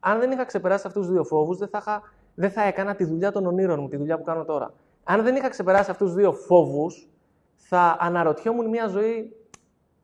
Αν 0.00 0.18
δεν 0.18 0.30
είχα 0.30 0.44
ξεπεράσει 0.44 0.86
αυτούς 0.86 1.06
του 1.06 1.12
δύο 1.12 1.24
φόβους, 1.24 1.58
δεν, 1.58 1.68
θα 1.68 2.02
δεν 2.34 2.50
θα 2.50 2.62
έκανα 2.62 2.94
τη 2.94 3.04
δουλειά 3.04 3.32
των 3.32 3.46
ονείρων 3.46 3.80
μου, 3.80 3.88
τη 3.88 3.96
δουλειά 3.96 4.18
που 4.18 4.24
κάνω 4.24 4.44
τώρα. 4.44 4.72
Αν 5.04 5.22
δεν 5.22 5.36
είχα 5.36 5.48
ξεπεράσει 5.48 5.90
αυτούς 5.90 6.10
του 6.10 6.16
δύο 6.16 6.32
φόβους, 6.32 7.08
θα 7.54 7.96
αναρωτιόμουν 8.00 8.68
μια 8.68 8.86
ζωή. 8.86 9.36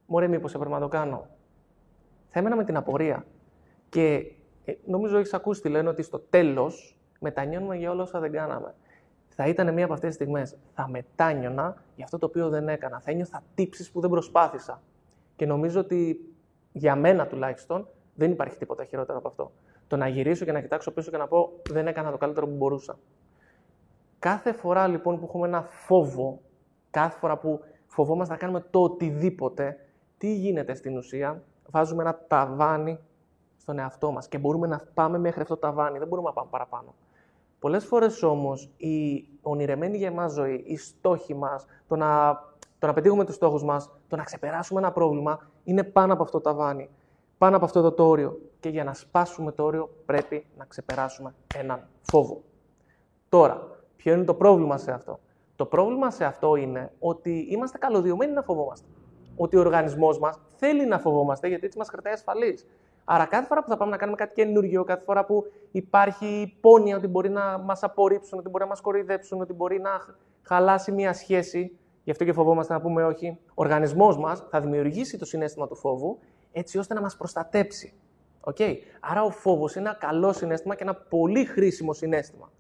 Μωρέ, 0.07 0.29
μήπως 0.29 0.55
έπρεπε 0.55 0.75
να 0.75 0.81
το 0.81 0.89
κάνω. 0.89 1.27
Θα 2.29 2.39
έμενα 2.39 2.57
με 2.57 2.65
την 2.65 2.77
απορία. 2.77 3.27
Και 3.89 4.33
ε, 4.65 4.73
νομίζω 4.85 5.19
έχεις 5.19 5.35
ακούσει 5.35 5.61
τι 5.61 5.69
λένε 5.69 5.89
ότι 5.89 6.03
στο 6.03 6.19
τέλος 6.19 6.99
μετανιώνουμε 7.21 7.77
για 7.77 7.91
όλα 7.91 8.03
όσα 8.03 8.21
δεν 8.21 8.33
κάναμε. 8.33 8.75
Θα 9.29 9.47
ήταν 9.47 9.75
μία 9.75 9.85
από 9.85 9.93
αυτές 9.93 10.09
τις 10.09 10.17
στιγμές. 10.17 10.57
Θα 10.75 10.89
μετάνιωνα 10.89 11.83
για 11.95 12.05
αυτό 12.05 12.19
το 12.19 12.27
οποίο 12.27 12.49
δεν 12.49 12.69
έκανα. 12.69 13.01
Θα 13.01 13.11
ένιωθα 13.11 13.43
τύψεις 13.55 13.91
που 13.91 14.01
δεν 14.01 14.11
προσπάθησα. 14.11 14.83
Και 15.43 15.49
νομίζω 15.49 15.81
ότι 15.81 16.33
για 16.73 16.97
μένα 16.97 17.27
τουλάχιστον 17.27 17.89
δεν 18.15 18.31
υπάρχει 18.31 18.57
τίποτα 18.59 18.85
χειρότερο 18.85 19.19
από 19.19 19.29
αυτό. 19.29 19.53
Το 19.87 19.97
να 19.97 20.09
γυρίσω 20.09 20.45
και 20.45 20.53
να 20.53 20.61
κοιτάξω 20.61 20.91
πίσω 20.91 21.11
και 21.11 21.17
να 21.17 21.27
πω 21.27 21.53
δεν 21.71 21.87
έκανα 21.87 22.11
το 22.11 22.17
καλύτερο 22.17 22.47
που 22.47 22.55
μπορούσα. 22.55 22.99
Κάθε 24.19 24.53
φορά 24.53 24.87
λοιπόν 24.87 25.19
που 25.19 25.25
έχουμε 25.25 25.47
ένα 25.47 25.63
φόβο, 25.63 26.41
κάθε 26.91 27.19
φορά 27.19 27.39
που 27.39 27.61
φοβόμαστε 27.87 28.33
να 28.33 28.39
κάνουμε 28.39 28.65
το 28.71 28.83
οτιδήποτε, 28.83 29.77
τι 30.19 30.35
γίνεται 30.35 30.75
στην 30.75 30.97
ουσία, 30.97 31.43
βάζουμε 31.71 32.03
ένα 32.03 32.25
ταβάνι 32.29 32.99
στον 33.57 33.79
εαυτό 33.79 34.11
μας 34.11 34.29
και 34.29 34.39
μπορούμε 34.39 34.67
να 34.67 34.83
πάμε 34.95 35.19
μέχρι 35.19 35.41
αυτό 35.41 35.55
το 35.55 35.61
ταβάνι, 35.61 35.99
δεν 35.99 36.09
μπορούμε 36.09 36.29
να 36.29 36.35
πάμε 36.35 36.49
παραπάνω. 36.51 36.95
Πολλές 37.59 37.85
φορές 37.85 38.23
όμως 38.23 38.71
η 38.77 39.27
ονειρεμένη 39.43 39.97
για 39.97 40.09
εμάς 40.09 40.33
ζωή, 40.33 40.65
οι 40.67 40.77
στόχοι 40.77 41.35
μας, 41.35 41.67
το 41.89 41.97
να, 41.97 42.43
το 42.83 42.89
να 42.89 42.95
πετύχουμε 42.95 43.25
τους 43.25 43.35
στόχους 43.35 43.65
μας, 43.65 43.91
το 44.09 44.17
να 44.17 44.23
ξεπεράσουμε 44.23 44.81
ένα 44.81 44.93
πρόβλημα, 44.93 45.51
είναι 45.65 45.85
πάνω 45.85 46.13
από 46.13 46.23
αυτό 46.23 46.41
το 46.41 46.51
ταβάνι, 46.51 46.91
πάνω 47.39 47.57
από 47.57 47.65
αυτό 47.65 47.79
εδώ 47.79 47.93
το 47.93 48.09
όριο. 48.09 48.41
Και 48.61 48.69
για 48.69 48.85
να 48.85 48.95
σπάσουμε 48.95 49.53
το 49.53 49.65
όριο 49.65 49.91
πρέπει 50.07 50.47
να 50.57 50.65
ξεπεράσουμε 50.65 51.35
έναν 51.55 51.89
φόβο. 52.03 52.43
Τώρα, 53.29 53.69
ποιο 53.97 54.15
είναι 54.15 54.25
το 54.25 54.35
πρόβλημα 54.35 54.79
σε 54.79 54.93
αυτό; 54.93 55.19
Το 55.57 55.67
πρόβλημα 55.67 56.11
σε 56.11 56.25
αυτό 56.25 56.57
είναι 56.57 56.93
ότι 56.99 57.47
είμαστε 57.51 57.79
καλωδιωμένοι 57.79 58.33
να 58.33 58.43
φοβόμαστε. 58.43 58.87
Ότι 59.37 59.57
ο 59.57 59.61
οργανισμός 59.61 60.19
μας 60.19 60.39
θέλει 60.57 60.87
να 60.87 60.99
φοβόμαστε 60.99 61.49
γιατί 61.49 61.67
έτσι 61.67 61.79
μας 61.79 61.91
κρατάει 61.91 62.13
ασφαλείς. 62.13 62.67
Άρα 63.05 63.25
κάθε 63.27 63.47
φορά 63.47 63.63
που 63.63 63.69
θα 63.69 63.77
πάμε 63.77 63.91
να 63.91 63.97
κάνουμε 63.97 64.17
κάτι 64.17 64.35
καινούργιο, 64.35 64.85
κάθε 64.85 65.05
φορά 65.05 65.25
που 65.25 65.45
υπάρχει 65.71 66.57
πόνοια 66.61 66.97
ότι 66.97 67.07
μπορεί 67.07 67.29
να 67.29 67.59
μας 67.59 67.83
απορρίψουν, 67.83 68.39
ότι 68.39 68.49
μπορεί 68.49 68.63
να 68.63 68.69
μας 68.69 68.81
κοροϊδέψουν, 68.81 69.41
ότι 69.41 69.53
μπορεί 69.53 69.81
να 69.81 69.91
χαλάσει 70.43 70.93
μια 70.93 71.13
σχέση, 71.13 71.77
γι' 72.05 72.11
αυτό 72.11 72.25
και 72.25 72.33
φοβόμαστε 72.33 72.73
να 72.73 72.81
πούμε 72.81 73.05
όχι, 73.05 73.39
ο 73.49 73.53
οργανισμός 73.55 74.19
μας 74.19 74.45
θα 74.51 74.61
δημιουργήσει 74.61 75.19
το 75.19 75.25
συνέστημα 75.25 75.67
του 75.67 75.77
φόβου 75.77 76.19
έτσι 76.53 76.79
ώστε 76.79 76.95
να 76.95 77.01
μας 77.01 77.17
προστατέψει. 77.17 77.95
Okay. 78.45 78.75
Άρα 79.01 79.23
ο 79.23 79.31
φόβος 79.31 79.75
είναι 79.75 79.89
ένα 79.89 79.99
καλό 79.99 80.33
συνέστημα 80.33 80.75
και 80.75 80.83
ένα 80.83 80.95
πολύ 80.95 81.45
χρήσιμο 81.45 81.93
συνέστημα. 81.93 82.51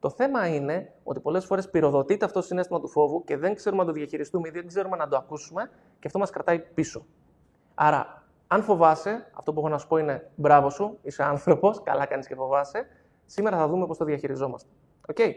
Το 0.00 0.10
θέμα 0.10 0.46
είναι 0.46 0.92
ότι 1.04 1.20
πολλές 1.20 1.44
φορές 1.44 1.70
πυροδοτείται 1.70 2.24
αυτό 2.24 2.40
το 2.40 2.46
συνέστημα 2.46 2.80
του 2.80 2.88
φόβου 2.88 3.24
και 3.24 3.36
δεν 3.36 3.54
ξέρουμε 3.54 3.82
να 3.82 3.88
το 3.88 3.94
διαχειριστούμε 3.94 4.48
ή 4.48 4.50
δεν 4.50 4.66
ξέρουμε 4.66 4.96
να 4.96 5.08
το 5.08 5.16
ακούσουμε 5.16 5.70
και 5.98 6.06
αυτό 6.06 6.18
μας 6.18 6.30
κρατάει 6.30 6.58
πίσω. 6.58 7.06
Άρα, 7.74 8.24
αν 8.46 8.62
φοβάσαι, 8.62 9.30
αυτό 9.32 9.52
που 9.52 9.58
έχω 9.58 9.68
να 9.68 9.78
σου 9.78 9.86
πω 9.86 9.96
είναι 9.96 10.30
μπράβο 10.34 10.70
σου, 10.70 10.98
είσαι 11.02 11.22
άνθρωπος, 11.22 11.82
καλά 11.82 12.06
κάνεις 12.06 12.26
και 12.26 12.34
φοβάσαι. 12.34 12.86
Σήμερα 13.26 13.56
θα 13.56 13.68
δούμε 13.68 13.86
πώς 13.86 13.98
το 13.98 14.04
διαχειριζόμαστε. 14.04 14.68
Okay. 15.14 15.30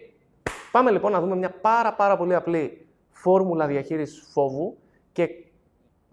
Πάμε 0.71 0.91
λοιπόν 0.91 1.11
να 1.11 1.19
δούμε 1.19 1.35
μια 1.35 1.51
πάρα, 1.51 1.93
πάρα 1.93 2.17
πολύ 2.17 2.35
απλή 2.35 2.88
φόρμουλα 3.21 3.67
διαχείρισης 3.67 4.29
φόβου 4.31 4.77
και 5.11 5.29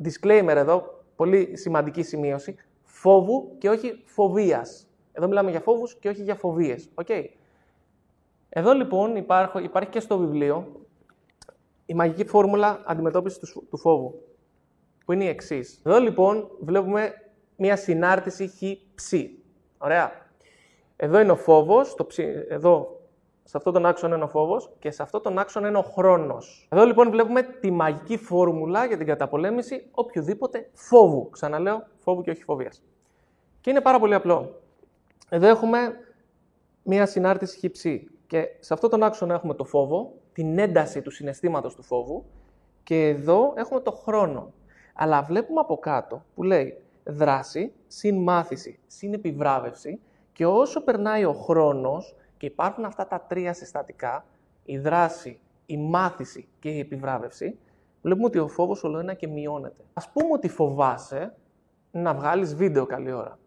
disclaimer 0.04 0.54
εδώ, 0.56 1.04
πολύ 1.16 1.56
σημαντική 1.56 2.02
σημείωση, 2.02 2.56
φόβου 2.82 3.56
και 3.58 3.68
όχι 3.68 4.02
φοβίας. 4.04 4.88
Εδώ 5.12 5.26
μιλάμε 5.26 5.50
για 5.50 5.60
φόβους 5.60 5.94
και 5.98 6.08
όχι 6.08 6.22
για 6.22 6.34
φοβίες. 6.34 6.88
Okay. 6.94 7.24
Εδώ 8.48 8.72
λοιπόν 8.72 9.16
υπάρχει, 9.16 9.62
υπάρχει 9.62 9.90
και 9.90 10.00
στο 10.00 10.18
βιβλίο 10.18 10.86
η 11.86 11.94
μαγική 11.94 12.26
φόρμουλα 12.26 12.82
αντιμετώπισης 12.86 13.38
του, 13.38 13.66
του 13.70 13.76
φόβου 13.76 14.22
που 15.04 15.12
είναι 15.12 15.24
η 15.24 15.28
εξής. 15.28 15.80
Εδώ 15.84 15.98
λοιπόν 15.98 16.50
βλέπουμε 16.60 17.12
μια 17.56 17.76
συνάρτηση 17.76 18.48
χ-ψ. 18.48 19.12
Ωραία. 19.78 20.12
Εδώ 20.96 21.20
είναι 21.20 21.32
ο 21.32 21.36
φόβος, 21.36 21.96
εδώ 22.48 22.95
σε 23.48 23.56
αυτόν 23.56 23.72
τον 23.72 23.86
άξονα 23.86 24.14
είναι 24.14 24.24
ο 24.24 24.28
φόβος 24.28 24.70
και 24.78 24.90
σε 24.90 25.02
αυτόν 25.02 25.22
τον 25.22 25.38
άξονα 25.38 25.68
είναι 25.68 25.78
ο 25.78 25.82
χρόνος. 25.82 26.68
Εδώ 26.70 26.84
λοιπόν 26.84 27.10
βλέπουμε 27.10 27.42
τη 27.42 27.70
μαγική 27.70 28.16
φόρμουλα 28.16 28.84
για 28.84 28.96
την 28.96 29.06
καταπολέμηση 29.06 29.86
οποιοδήποτε 29.90 30.70
φόβου. 30.72 31.30
Ξαναλέω, 31.30 31.86
φόβου 31.96 32.22
και 32.22 32.30
όχι 32.30 32.42
φοβίας. 32.42 32.82
Και 33.60 33.70
είναι 33.70 33.80
πάρα 33.80 33.98
πολύ 33.98 34.14
απλό. 34.14 34.60
Εδώ 35.28 35.46
έχουμε 35.46 35.78
μία 36.82 37.06
συνάρτηση 37.06 37.68
χ-ψ. 37.68 37.84
Και 38.26 38.46
σε 38.60 38.74
αυτόν 38.74 38.90
τον 38.90 39.02
άξονα 39.02 39.34
έχουμε 39.34 39.54
το 39.54 39.64
φόβο, 39.64 40.12
την 40.32 40.58
ένταση 40.58 41.02
του 41.02 41.10
συναισθήματος 41.10 41.74
του 41.74 41.82
φόβου 41.82 42.24
και 42.82 43.08
εδώ 43.08 43.52
έχουμε 43.56 43.80
το 43.80 43.90
χρόνο. 43.90 44.52
Αλλά 44.94 45.22
βλέπουμε 45.22 45.60
από 45.60 45.78
κάτω 45.78 46.24
που 46.34 46.42
λέει 46.42 46.82
δράση, 47.04 47.72
συν 47.86 48.22
μάθηση, 48.22 48.78
συν 48.86 49.12
επιβράβευση 49.12 50.00
και 50.32 50.46
όσο 50.46 50.82
περνάει 50.82 51.24
ο 51.24 51.32
χρόνος 51.32 52.16
και 52.36 52.46
υπάρχουν 52.46 52.84
αυτά 52.84 53.06
τα 53.06 53.20
τρία 53.28 53.52
συστατικά, 53.52 54.24
η 54.64 54.78
δράση, 54.78 55.40
η 55.66 55.76
μάθηση 55.76 56.48
και 56.58 56.68
η 56.68 56.78
επιβράβευση, 56.78 57.58
βλέπουμε 58.02 58.26
ότι 58.26 58.38
ο 58.38 58.48
φόβος 58.48 58.84
όλο 58.84 58.98
ένα 58.98 59.14
και 59.14 59.28
μειώνεται. 59.28 59.84
Ας 59.94 60.10
πούμε 60.12 60.32
ότι 60.32 60.48
φοβάσαι 60.48 61.34
να 61.90 62.14
βγάλεις 62.14 62.54
βίντεο 62.54 62.86
καλή 62.86 63.12
ώρα. 63.12 63.38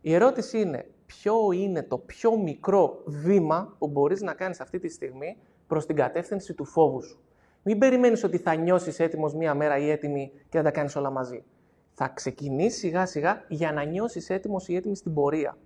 Η 0.00 0.14
ερώτηση 0.14 0.60
είναι, 0.60 0.90
ποιο 1.06 1.52
είναι 1.52 1.82
το 1.82 1.98
πιο 1.98 2.36
μικρό 2.36 3.02
βήμα 3.06 3.74
που 3.78 3.88
μπορείς 3.88 4.22
να 4.22 4.34
κάνεις 4.34 4.60
αυτή 4.60 4.78
τη 4.78 4.88
στιγμή 4.88 5.36
προς 5.66 5.86
την 5.86 5.96
κατεύθυνση 5.96 6.54
του 6.54 6.64
φόβου 6.64 7.02
σου; 7.02 7.20
Μην 7.62 7.78
περιμένεις 7.78 8.24
ότι 8.24 8.38
θα 8.38 8.54
νιώσεις 8.54 8.98
έτοιμος 8.98 9.34
μία 9.34 9.54
μέρα 9.54 9.78
ή 9.78 9.90
έτοιμη 9.90 10.32
και 10.48 10.56
θα 10.56 10.62
τα 10.62 10.70
κάνεις 10.70 10.96
όλα 10.96 11.10
μαζί. 11.10 11.44
Θα 11.92 12.08
ξεκινήσεις 12.08 12.78
σιγά 12.78 13.06
σιγά 13.06 13.44
για 13.48 13.72
να 13.72 13.82
νιώσεις 13.82 14.30
έτοιμος 14.30 14.68
ή 14.68 14.74
έτοιμη 14.74 14.96
στην 14.96 15.14
πορεία. 15.14 15.56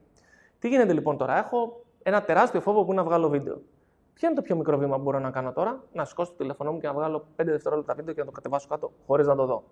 Τι 0.58 0.68
γίνεται 0.68 0.92
λοιπόν 0.92 1.16
τώρα, 1.16 1.38
έχω 1.38 1.85
ένα 2.08 2.22
τεράστιο 2.22 2.60
φόβο 2.60 2.84
που 2.84 2.92
είναι 2.92 3.00
να 3.00 3.06
βγάλω 3.06 3.28
βίντεο. 3.28 3.62
Ποιο 4.14 4.28
είναι 4.28 4.36
το 4.36 4.42
πιο 4.42 4.56
μικρό 4.56 4.78
βήμα 4.78 4.96
που 4.96 5.02
μπορώ 5.02 5.18
να 5.18 5.30
κάνω 5.30 5.52
τώρα, 5.52 5.84
να 5.92 6.04
σηκώσω 6.04 6.30
το 6.30 6.36
τηλέφωνο 6.36 6.72
μου 6.72 6.78
και 6.78 6.86
να 6.86 6.92
βγάλω 6.92 7.26
5 7.36 7.44
δευτερόλεπτα 7.44 7.94
βίντεο 7.94 8.14
και 8.14 8.20
να 8.20 8.26
το 8.26 8.32
κατεβάσω 8.32 8.68
κάτω 8.68 8.92
χωρίς 9.06 9.26
να 9.26 9.36
το 9.36 9.46
δω. 9.46 9.64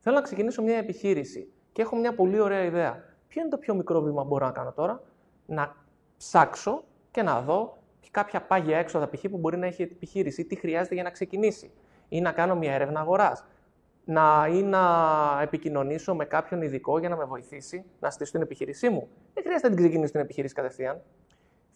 Θέλω 0.00 0.16
να 0.16 0.22
ξεκινήσω 0.22 0.62
μια 0.62 0.76
επιχείρηση 0.76 1.52
και 1.72 1.82
έχω 1.82 1.96
μια 1.96 2.14
πολύ 2.14 2.40
ωραία 2.40 2.64
ιδέα. 2.64 3.04
Ποιο 3.28 3.40
είναι 3.40 3.50
το 3.50 3.58
πιο 3.58 3.74
μικρό 3.74 4.00
βήμα 4.00 4.22
που 4.22 4.28
μπορώ 4.28 4.46
να 4.46 4.52
κάνω 4.52 4.72
τώρα, 4.72 5.02
να 5.46 5.76
ψάξω 6.16 6.84
και 7.10 7.22
να 7.22 7.40
δω 7.40 7.78
κάποια 8.10 8.42
πάγια 8.42 8.78
έξοδα 8.78 9.08
π.χ. 9.08 9.24
που 9.30 9.38
μπορεί 9.38 9.56
να 9.56 9.66
έχει 9.66 9.82
η 9.82 9.88
επιχείρηση, 9.92 10.44
τι 10.44 10.56
χρειάζεται 10.56 10.94
για 10.94 11.02
να 11.02 11.10
ξεκινήσει, 11.10 11.70
ή 12.08 12.20
να 12.20 12.32
κάνω 12.32 12.56
μια 12.56 12.72
έρευνα 12.72 13.00
αγοράς, 13.00 13.44
να, 14.04 14.48
ή 14.52 14.62
να 14.62 14.80
επικοινωνήσω 15.42 16.14
με 16.14 16.24
κάποιον 16.24 16.62
ειδικό 16.62 16.98
για 16.98 17.08
να 17.08 17.16
με 17.16 17.24
βοηθήσει 17.24 17.84
να 18.00 18.10
στήσω 18.10 18.32
την 18.32 18.40
επιχείρησή 18.40 18.88
μου. 18.88 19.08
Δεν 19.34 19.42
χρειάζεται 19.42 19.68
να 19.68 19.74
την 19.74 19.84
ξεκινήσω 19.84 20.12
την 20.12 20.20
επιχείρηση 20.20 20.54
κατευθείαν. 20.54 21.02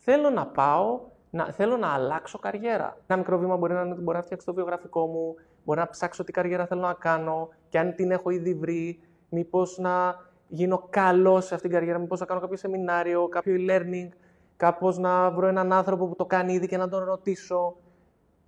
Θέλω 0.07 0.31
να 0.31 0.47
πάω, 0.47 1.01
να, 1.31 1.53
θέλω 1.53 1.77
να 1.77 1.89
αλλάξω 1.89 2.39
καριέρα. 2.39 2.97
Ένα 3.07 3.19
μικρό 3.19 3.39
βήμα 3.39 3.57
μπορεί 3.57 3.73
να 3.73 3.81
είναι 3.81 3.93
ότι 3.93 4.01
μπορεί 4.01 4.17
να 4.17 4.23
φτιάξω 4.23 4.47
το 4.47 4.55
βιογραφικό 4.55 5.07
μου, 5.07 5.35
μπορεί 5.65 5.79
να 5.79 5.89
ψάξω 5.89 6.25
τι 6.25 6.33
καριέρα 6.33 6.67
θέλω 6.67 6.81
να 6.81 6.93
κάνω 6.93 7.49
και 7.69 7.79
αν 7.79 7.95
την 7.95 8.11
έχω 8.11 8.31
ήδη 8.31 8.55
βρει, 8.55 9.01
μήπως 9.29 9.79
να 9.79 10.17
γίνω 10.49 10.87
καλός 10.91 11.47
σε 11.47 11.55
αυτήν 11.55 11.71
την 11.71 11.79
καριέρα, 11.79 11.99
μήπως 11.99 12.21
να 12.21 12.27
κάνω 12.27 12.41
κάποιο 12.41 12.57
σεμινάριο, 12.57 13.29
κάποιο 13.29 13.55
e-learning, 13.59 14.09
κάπως 14.57 14.99
να 14.99 15.31
βρω 15.31 15.47
έναν 15.47 15.73
άνθρωπο 15.73 16.07
που 16.07 16.17
το 16.17 16.27
κάνει 16.27 16.53
ήδη 16.53 16.67
και 16.67 16.77
να 16.77 16.89
τον 16.89 17.05
ρωτήσω. 17.05 17.77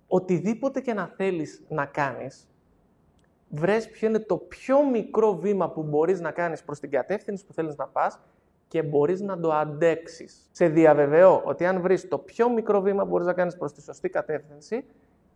Οτιδήποτε 0.07 0.81
και 0.81 0.93
να 0.93 1.13
θέλεις 1.15 1.63
να 1.69 1.85
κάνεις, 1.85 2.47
βρες 3.49 3.89
ποιο 3.89 4.07
είναι 4.07 4.19
το 4.19 4.37
πιο 4.37 4.89
μικρό 4.89 5.35
βήμα 5.35 5.69
που 5.69 5.83
μπορείς 5.83 6.21
να 6.21 6.31
κάνεις 6.31 6.63
προς 6.63 6.79
την 6.79 6.91
κατεύθυνση 6.91 7.45
που 7.45 7.53
θέλεις 7.53 7.75
να 7.75 7.87
πας 7.87 8.19
και 8.67 8.83
μπορείς 8.83 9.21
να 9.21 9.39
το 9.39 9.53
αντέξεις. 9.53 10.49
Σε 10.51 10.67
διαβεβαιώ 10.67 11.41
ότι 11.45 11.65
αν 11.65 11.81
βρεις 11.81 12.07
το 12.07 12.17
πιο 12.17 12.49
μικρό 12.49 12.81
βήμα 12.81 13.03
που 13.03 13.09
μπορείς 13.09 13.25
να 13.27 13.33
κάνεις 13.33 13.57
προς 13.57 13.73
τη 13.73 13.81
σωστή 13.81 14.09
κατεύθυνση, 14.09 14.85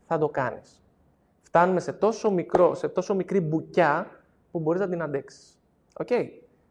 θα 0.08 0.18
το 0.18 0.30
κάνεις. 0.30 0.82
Φτάνουμε 1.42 1.80
σε 1.80 1.94
τόσο, 1.94 2.32
μικρό, 2.32 2.74
σε 2.74 2.88
τόσο 2.88 3.16
μικρή 3.16 3.40
μπουκιά 3.40 4.08
που 4.52 4.60
μπορείς 4.60 4.82
να 4.82 4.90
την 4.90 5.02
αντέξεις. 5.02 5.60
Okay. 6.06 6.30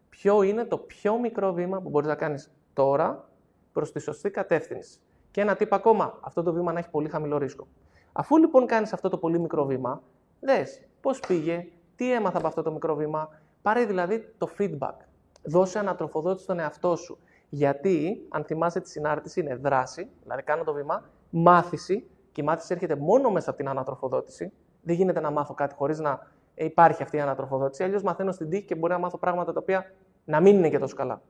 Ποιο 0.09 0.43
είναι 0.43 0.65
το 0.65 0.79
πιο 0.79 1.19
μικρό 1.19 1.53
βήμα 1.53 1.81
που 1.81 1.89
μπορείς 1.89 2.09
να 2.09 2.15
κάνεις 2.15 2.51
τώρα 2.73 3.29
προς 3.73 3.93
τη 3.93 4.01
σωστή 4.01 4.31
κατεύθυνση; 4.31 4.99
Και 5.31 5.41
ένα 5.41 5.57
τύπο 5.57 5.75
ακόμα, 5.75 6.19
αυτό 6.21 6.43
το 6.43 6.53
βήμα 6.53 6.73
να 6.73 6.79
έχει 6.79 6.91
πολύ 6.91 7.09
χαμηλό 7.09 7.39
ρίσκο. 7.39 7.67
Αφού 8.13 8.37
λοιπόν 8.37 8.67
κάνεις 8.67 8.93
αυτό 8.93 9.09
το 9.09 9.19
πολύ 9.19 9.39
μικρό 9.39 9.65
βήμα, 9.65 10.03
δες 10.41 10.83
πώς 11.01 11.21
πήγε, 11.21 11.67
τι 11.97 12.13
έμαθα 12.13 12.39
από 12.39 12.47
αυτό 12.47 12.63
το 12.63 12.73
μικρό 12.73 12.95
βήμα, 12.95 13.29
πάρε 13.63 13.85
δηλαδή 13.85 14.35
το 14.39 14.49
feedback. 14.59 14.95
Δώσε 15.43 15.79
ανατροφοδότηση 15.79 16.45
στον 16.45 16.59
εαυτό 16.59 16.97
σου. 16.97 17.19
Γιατί, 17.49 18.27
αν 18.29 18.45
θυμάσαι 18.45 18.81
τη 18.81 18.91
συνάρτηση, 18.91 19.41
είναι 19.41 19.55
δράση, 19.55 20.09
δηλαδή 20.23 20.43
κάνω 20.43 20.65
το 20.65 20.73
βήμα, 20.73 21.05
μάθηση, 21.31 22.09
και 22.33 22.41
η 22.41 22.45
μάθηση 22.45 22.73
έρχεται 22.73 22.95
μόνο 22.95 23.31
μέσα 23.31 23.51
από 23.51 23.59
την 23.59 23.69
ανατροφοδότηση. 23.69 24.53
Δεν 24.83 24.97
γίνεται 24.97 25.21
να 25.21 25.31
μάθω 25.31 25.55
κάτι 25.55 25.75
χωρίς 25.75 25.99
να 25.99 26.27
υπάρχει 26.55 27.03
αυτή 27.03 27.17
η 27.17 27.21
ανατροφοδότηση. 27.21 27.83
Αλλιώς 27.83 28.03
μαθαίνω 28.03 28.33
στην 28.33 28.51
τύχη 28.51 28.65
και 28.65 28.75
μπορεί 28.75 28.93
να 28.93 28.99
μάθω 28.99 29.19
πράγματα 29.19 29.53
τα 29.53 29.61
οποία 29.61 29.93
να 30.25 30.41
μην 30.41 30.57
είναι 30.57 30.69
και 30.69 30.79
τόσο 30.79 30.97
καλά. 30.97 31.23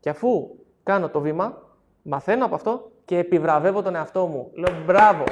Και 0.00 0.08
αφού 0.08 0.56
κάνω 0.82 1.08
το 1.08 1.20
βήμα, 1.20 1.62
μαθαίνω 2.02 2.44
από 2.44 2.54
αυτό 2.54 2.90
και 3.04 3.18
επιβραβεύω 3.18 3.82
τον 3.82 3.94
εαυτό 3.94 4.26
μου. 4.26 4.50
Λέω 4.54 4.84
μπράβο, 4.84 5.24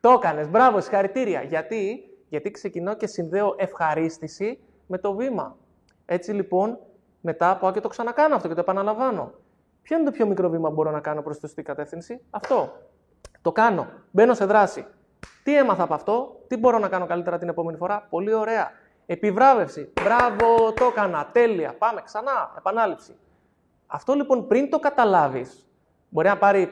το 0.00 0.10
έκανες, 0.10 0.48
μπράβο, 0.48 0.80
συγχαρητήρια. 0.80 1.42
Γιατί 1.42 2.02
γιατί 2.28 2.50
ξεκινώ 2.50 2.94
και 2.94 3.06
συνδέω 3.06 3.54
ευχαρίστηση 3.58 4.58
με 4.86 4.98
το 4.98 5.14
βήμα. 5.14 5.56
Έτσι 6.06 6.32
λοιπόν, 6.32 6.78
μετά 7.20 7.56
πάω 7.56 7.72
και 7.72 7.80
το 7.80 7.88
ξανακάνω 7.88 8.34
αυτό 8.34 8.48
και 8.48 8.54
το 8.54 8.60
επαναλαμβάνω. 8.60 9.32
Ποιο 9.82 9.96
είναι 9.96 10.04
το 10.06 10.10
πιο 10.12 10.26
μικρό 10.26 10.48
βήμα 10.48 10.68
που 10.68 10.74
μπορώ 10.74 10.90
να 10.90 11.00
κάνω 11.00 11.22
προς 11.22 11.34
τη 11.34 11.40
σωστή 11.40 11.62
κατεύθυνση, 11.62 12.20
Αυτό. 12.30 12.72
Το 13.42 13.52
κάνω. 13.52 13.86
Μπαίνω 14.10 14.34
σε 14.34 14.44
δράση. 14.44 14.86
Τι 15.42 15.56
έμαθα 15.56 15.82
από 15.82 15.94
αυτό, 15.94 16.40
τι 16.46 16.56
μπορώ 16.56 16.78
να 16.78 16.88
κάνω 16.88 17.06
καλύτερα 17.06 17.38
την 17.38 17.48
επόμενη 17.48 17.76
φορά; 17.76 18.06
Πολύ 18.10 18.32
ωραία. 18.34 18.70
Επιβράβευση. 19.06 19.92
Μπράβο, 20.02 20.72
το 20.72 20.84
έκανα. 20.84 21.28
Τέλεια. 21.32 21.74
Πάμε 21.78 22.02
ξανά. 22.04 22.54
Επανάληψη. 22.58 23.16
Αυτό 23.86 24.14
λοιπόν 24.14 24.46
πριν 24.46 24.70
το 24.70 24.78
καταλάβεις, 24.78 25.68
μπορεί 26.08 26.28
να 26.28 26.38
πάρει 26.38 26.70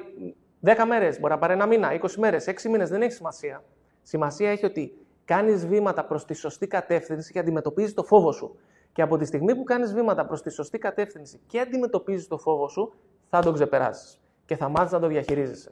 10 0.64 0.84
μέρες, 0.86 1.20
μπορεί 1.20 1.32
να 1.32 1.38
πάρει 1.38 1.52
ένα 1.52 1.66
μήνα, 1.66 1.92
20 1.92 2.10
μέρες, 2.16 2.46
6 2.46 2.68
μήνες, 2.70 2.88
δεν 2.88 3.02
έχει 3.02 3.12
σημασία. 3.12 3.62
Σημασία 4.02 4.50
έχει 4.50 4.64
ότι 4.64 5.06
κάνεις 5.24 5.66
βήματα 5.66 6.04
προς 6.04 6.24
τη 6.24 6.34
σωστή 6.34 6.66
κατεύθυνση 6.66 7.32
και 7.32 7.38
αντιμετωπίζεις 7.38 7.94
το 7.94 8.02
φόβο 8.02 8.32
σου. 8.32 8.58
Και 8.96 9.02
από 9.02 9.16
τη 9.16 9.24
στιγμή 9.24 9.54
που 9.54 9.64
κάνεις 9.64 9.94
βήματα 9.94 10.26
προς 10.26 10.42
τη 10.42 10.50
σωστή 10.50 10.78
κατεύθυνση 10.78 11.40
και 11.46 11.60
αντιμετωπίζεις 11.60 12.28
το 12.28 12.38
φόβο 12.38 12.68
σου, 12.68 12.94
θα 13.28 13.40
τον 13.40 13.54
ξεπεράσεις 13.54 14.20
και 14.44 14.56
θα 14.56 14.68
μάθεις 14.68 14.92
να 14.92 15.00
το 15.00 15.06
διαχειρίζεσαι. 15.06 15.70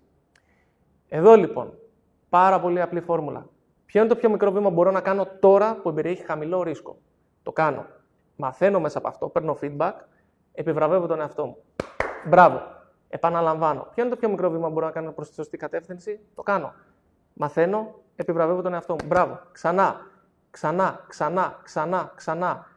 Εδώ 1.09 1.35
λοιπόν, 1.35 1.79
πάρα 2.29 2.61
πολύ 2.61 2.81
απλή 2.81 3.01
φόρμουλα. 3.01 3.47
Ποιο 3.87 4.01
είναι 4.01 4.09
το 4.09 4.17
πιο 4.17 4.31
μικρό 4.31 4.51
βήμα 4.53 4.69
που 4.69 4.75
μπορώ 4.75 4.91
να 4.91 5.01
κάνω 5.01 5.27
τώρα 5.41 5.75
που 5.83 5.93
περιέχει 5.93 6.25
χαμηλό 6.25 6.63
ρίσκο; 6.63 6.97
Το 7.43 7.53
κάνω. 7.53 7.87
Μαθαίνω 8.37 8.81
μέσα 8.81 8.99
από 8.99 9.09
αυτό, 9.09 9.29
παίρνω 9.29 9.59
feedback, 9.61 9.93
επιβραβεύω 10.53 11.07
τον 11.07 11.21
εαυτό 11.21 11.47
μου. 11.47 11.57
Μπράβο. 12.27 12.63
Επαναλαμβάνω. 13.09 13.87
Ποιο 13.95 14.03
είναι 14.03 14.13
το 14.13 14.19
πιο 14.19 14.29
μικρό 14.29 14.51
βήμα 14.51 14.67
που 14.67 14.73
μπορώ 14.73 14.87
να 14.87 14.93
κάνω 14.93 15.13
προς 15.13 15.29
τη 15.29 15.35
σωστή 15.35 15.57
κατεύθυνση; 15.57 16.21
Το 16.35 16.43
κάνω. 16.43 16.73
Μαθαίνω, 17.33 17.95
επιβραβεύω 18.17 18.63
τον 18.63 18.75
εαυτό 18.75 18.93
μου. 18.93 19.07
Μπράβο. 19.07 19.41
Ξανά, 19.53 20.01
ξανά, 20.51 21.05
ξανά, 21.09 21.61
ξανά, 21.63 22.13
ξανά. 22.15 22.73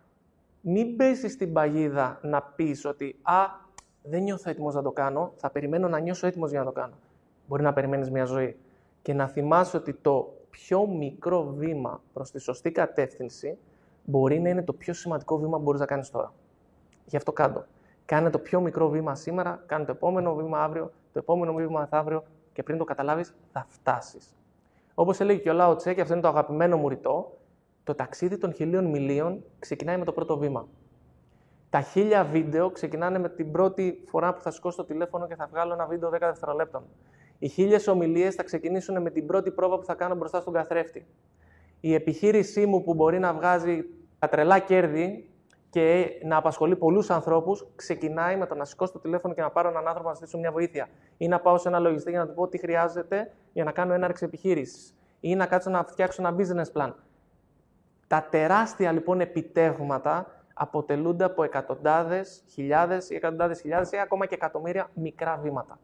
Μην 0.69 0.95
πέσεις 0.95 1.31
στην 1.31 1.53
παγίδα 1.53 2.19
να 2.21 2.41
πεις 2.41 2.86
ότι 2.86 3.19
«Α, 3.21 3.33
δεν 4.03 4.24
νιώθω 4.24 4.50
έτοιμος 4.50 4.74
να 4.74 4.81
το 4.81 4.91
κάνω, 4.91 5.31
θα 5.36 5.50
περιμένω 5.50 5.88
να 5.88 6.00
νιώσω 6.00 6.27
έτοιμος 6.27 6.50
για 6.50 6.59
να 6.59 6.65
το 6.65 6.71
κάνω». 6.71 6.93
Μπορεί 7.47 7.63
να 7.63 7.74
περιμένεις 7.74 8.12
μια 8.12 8.25
ζωή. 8.25 8.57
Και 9.01 9.13
να 9.13 9.27
θυμάσαι 9.27 9.77
ότι 9.77 9.93
το 9.93 10.33
πιο 10.50 10.88
μικρό 10.88 11.53
βήμα 11.57 12.01
προς 12.13 12.31
τη 12.31 12.39
σωστή 12.39 12.71
κατεύθυνση 12.71 13.57
μπορεί 14.03 14.39
να 14.39 14.50
είναι 14.50 14.63
το 14.63 14.74
πιο 14.74 14.93
σημαντικό 14.93 15.38
βήμα 15.38 15.57
που 15.57 15.63
μπορείς 15.63 15.79
να 15.79 15.86
κάνεις 15.86 16.09
τώρα. 16.09 16.33
Γι' 17.05 17.15
αυτό 17.15 17.31
κάτω. 17.31 17.65
Κάνε 18.05 18.29
το 18.29 18.39
πιο 18.39 18.62
μικρό 18.62 18.89
βήμα 18.89 19.15
σήμερα, 19.15 19.63
κάνε 19.65 19.86
το 19.86 19.91
επόμενο 19.91 20.36
βήμα 20.36 20.63
αύριο, 20.63 20.91
το 21.13 21.19
επόμενο 21.19 21.53
βήμα 21.53 21.79
μεθαύριο 21.79 22.24
και 22.53 22.63
πριν 22.63 22.77
το 22.77 22.83
καταλάβεις, 22.83 23.36
θα 23.51 23.65
φτάσεις. 23.69 24.36
Όπως 24.93 25.19
έλεγε 25.19 25.39
και 25.39 25.50
ο 25.50 25.53
Λάο 25.53 25.75
Τσε, 25.75 25.93
και 25.93 26.01
αυτό 26.01 26.13
είναι 26.13 26.21
το 26.21 26.27
αγαπημένο 26.27 26.77
μου 26.77 26.89
ρητό, 26.89 27.37
το 27.88 27.96
ταξίδι 27.96 28.38
των 28.38 28.53
χιλίων 28.53 28.86
μιλίων 28.86 29.44
ξεκινάει 29.60 29.98
με 29.98 30.06
το 30.06 30.12
πρώτο 30.12 30.38
βήμα. 30.38 30.67
Τα 31.70 31.82
χίλια 31.82 32.24
βίντεο 32.24 32.70
ξεκινάνε 32.70 33.20
με 33.20 33.29
την 33.29 33.51
πρώτη 33.51 34.03
φορά 34.06 34.34
που 34.34 34.41
θα 34.41 34.51
σηκώσω 34.51 34.77
το 34.77 34.84
τηλέφωνο 34.84 35.27
και 35.27 35.36
θα 35.36 35.48
βγάλω 35.51 35.74
ένα 35.74 35.86
βίντεο 35.86 36.10
10 36.10 36.17
δευτερολέπτων. 36.20 36.84
Οι 37.39 37.48
χίλιες 37.48 37.88
ομιλίες 37.88 38.36
θα 38.36 38.44
ξεκινήσουν 38.44 39.01
με 39.01 39.10
την 39.10 39.25
πρώτη 39.25 39.51
πρόβα 39.51 39.77
που 39.77 39.86
θα 39.86 39.94
κάνω 39.94 40.15
μπροστά 40.15 40.39
στον 40.39 40.53
καθρέφτη. 40.53 41.06
Η 41.79 41.94
επιχείρησή 41.94 42.65
μου 42.65 42.84
που 42.84 42.94
μπορεί 42.94 43.20
να 43.20 43.34
βγάζει 43.34 43.86
τα 44.20 44.27
τρελά 44.27 44.60
κέρδη 44.60 45.29
και 45.70 46.10
να 46.24 46.38
απασχολεί 46.38 46.75
πολλούς 46.75 47.10
ανθρώπους, 47.10 47.67
ξεκινάει 47.75 48.38
με 48.38 48.46
το 48.46 48.56
να 48.56 48.65
σηκώσω 48.65 48.91
το 48.91 49.00
τηλέφωνο 49.00 49.34
και 49.34 49.41
να 49.41 49.50
πάρω 49.50 49.70
έναν 49.70 49.88
άνθρωπο 49.88 50.10
να 50.10 50.15
ζητήσω 50.15 50.38
μια 50.38 50.51
βοήθεια. 50.51 50.89
Ή 51.17 51.27
να 51.27 51.39
πάω 51.39 51.58
σε 51.58 51.67
ένα 51.67 51.79
λογιστή 51.79 52.10
για 52.10 52.20
να 52.20 52.27
του 52.27 52.34
πω 52.34 52.48
τι 52.48 52.58
χρειάζεται 52.58 53.32
για 53.53 53.63
να 53.63 53.72
κάνω 53.72 53.94
έναρξη 53.94 54.25
επιχείρησης. 54.25 54.96
Ή 55.20 55.36
να 55.36 55.46
κάτσω 55.46 55.70
να 55.70 55.84
φτιάξω 55.84 56.22
ένα 56.25 56.36
business 56.38 56.82
plan. 56.82 56.94
Τα 58.07 58.27
τεράστια 58.31 58.91
λοιπόν 58.91 59.19
επιτεύγματα 59.19 60.37
αποτελούνται 60.53 61.23
από 61.23 61.43
εκατοντάδες, 61.43 62.43
χιλιάδες 62.47 63.09
ή 63.09 63.15
εκατοντάδες 63.15 63.61
χιλιάδες 63.61 63.91
ή 63.91 63.97
ακόμα 63.97 64.25
και 64.25 64.35
εκατομμύρια 64.35 64.89
μικρά 64.93 65.37
βήματα. 65.37 65.79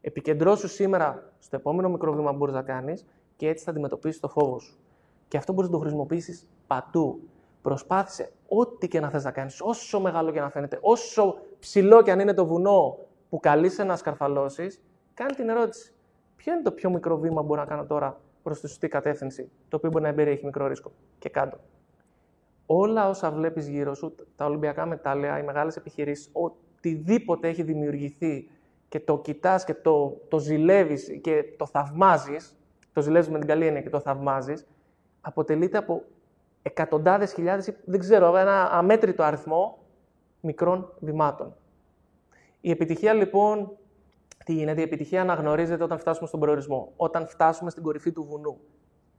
Επικεντρώσου 0.00 0.68
σήμερα 0.68 1.32
στο 1.38 1.56
επόμενο 1.56 1.88
μικρό 1.88 2.12
βήμα 2.12 2.30
που 2.30 2.36
μπορείς 2.36 2.54
να 2.54 2.62
κάνεις 2.62 3.06
και 3.36 3.48
έτσι 3.48 3.64
θα 3.64 3.70
αντιμετωπίσεις 3.70 4.20
το 4.20 4.28
φόβο 4.28 4.58
σου. 4.58 4.78
Και 5.28 5.36
αυτό 5.36 5.52
μπορείς 5.52 5.70
να 5.70 5.76
το 5.76 5.82
χρησιμοποιήσεις 5.82 6.48
παντού. 6.66 7.20
Προσπάθησε 7.62 8.32
ό,τι 8.48 8.88
και 8.88 9.00
να 9.00 9.10
θες 9.10 9.24
να 9.24 9.30
κάνεις, 9.30 9.60
όσο 9.60 10.00
μεγάλο 10.00 10.30
και 10.30 10.40
να 10.40 10.50
φαίνεται, 10.50 10.78
όσο 10.80 11.36
ψηλό 11.58 12.02
και 12.02 12.10
αν 12.10 12.20
είναι 12.20 12.34
το 12.34 12.46
βουνό 12.46 12.98
που 13.28 13.40
καλείσαι 13.40 13.84
να 13.84 13.96
σκαρφαλώσεις, 13.96 14.80
κάνει 15.14 15.34
την 15.34 15.48
ερώτηση. 15.48 15.94
Ποιο 16.36 16.52
είναι 16.52 16.62
το 16.62 16.72
πιο 16.72 16.90
μικρό 16.90 17.18
βήμα 17.18 17.40
που 17.40 17.46
μπορώ 17.46 17.60
να 17.60 17.66
κάνω 17.66 17.84
τώρα 17.86 18.20
προς 18.42 18.60
τη 18.60 18.68
σωστή 18.68 18.88
κατεύθυνση, 18.88 19.50
το 19.68 19.76
οποίο 19.76 19.90
μπορεί 19.90 20.02
να 20.02 20.08
εμπεριέχει 20.08 20.44
μικρό 20.44 20.66
ρίσκο. 20.66 20.92
Και 21.18 21.28
κάτω. 21.28 21.58
Όλα 22.66 23.08
όσα 23.08 23.30
βλέπεις 23.30 23.68
γύρω 23.68 23.94
σου, 23.94 24.14
τα 24.36 24.46
Ολυμπιακά 24.46 24.86
μετάλλια, 24.86 25.38
οι 25.38 25.42
μεγάλες 25.42 25.76
επιχειρήσεις, 25.76 26.30
οτιδήποτε 26.32 27.48
έχει 27.48 27.62
δημιουργηθεί 27.62 28.48
και 28.88 29.00
το 29.00 29.18
κοιτάς 29.18 29.64
και 29.64 29.74
το, 29.74 30.20
το 30.28 30.38
ζηλεύεις 30.38 31.18
και 31.22 31.44
το 31.56 31.66
θαυμάζεις, 31.66 32.56
το 32.92 33.00
ζηλεύεις 33.00 33.28
με 33.28 33.38
την 33.38 33.48
καλή 33.48 33.66
έννοια 33.66 33.82
και 33.82 33.90
το 33.90 34.00
θαυμάζεις, 34.00 34.66
αποτελείται 35.20 35.78
από 35.78 36.02
εκατοντάδες 36.62 37.32
χιλιάδες, 37.32 37.72
δεν 37.84 38.00
ξέρω, 38.00 38.36
ένα 38.36 38.70
αμέτρητο 38.70 39.22
αριθμό 39.22 39.78
μικρών 40.40 40.92
βημάτων. 40.98 41.54
Η 42.60 42.70
επιτυχία 42.70 43.12
λοιπόν, 43.12 43.76
τι 44.44 44.52
γίνεται, 44.52 44.80
η 44.80 44.82
επιτυχία 44.82 45.20
αναγνωρίζεται 45.20 45.84
όταν 45.84 45.98
φτάσουμε 45.98 46.28
στον 46.28 46.40
προορισμό. 46.40 46.92
Όταν 46.96 47.26
φτάσουμε 47.26 47.70
στην 47.70 47.82
κορυφή 47.82 48.12
του 48.12 48.24
βουνού. 48.24 48.60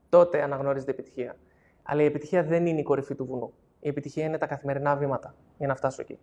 Τότε 0.08 0.42
αναγνωρίζεται 0.42 0.90
η 0.90 0.94
επιτυχία. 0.98 1.36
Αλλά 1.82 2.02
η 2.02 2.04
επιτυχία 2.04 2.42
δεν 2.42 2.66
είναι 2.66 2.80
η 2.80 2.82
κορυφή 2.82 3.14
του 3.14 3.24
βουνού. 3.24 3.52
Η 3.80 3.88
επιτυχία 3.88 4.24
είναι 4.24 4.38
τα 4.38 4.46
καθημερινά 4.46 4.96
βήματα 4.96 5.34
για 5.58 5.66
να 5.66 5.74
φτάσω 5.74 6.02
εκεί. 6.02 6.18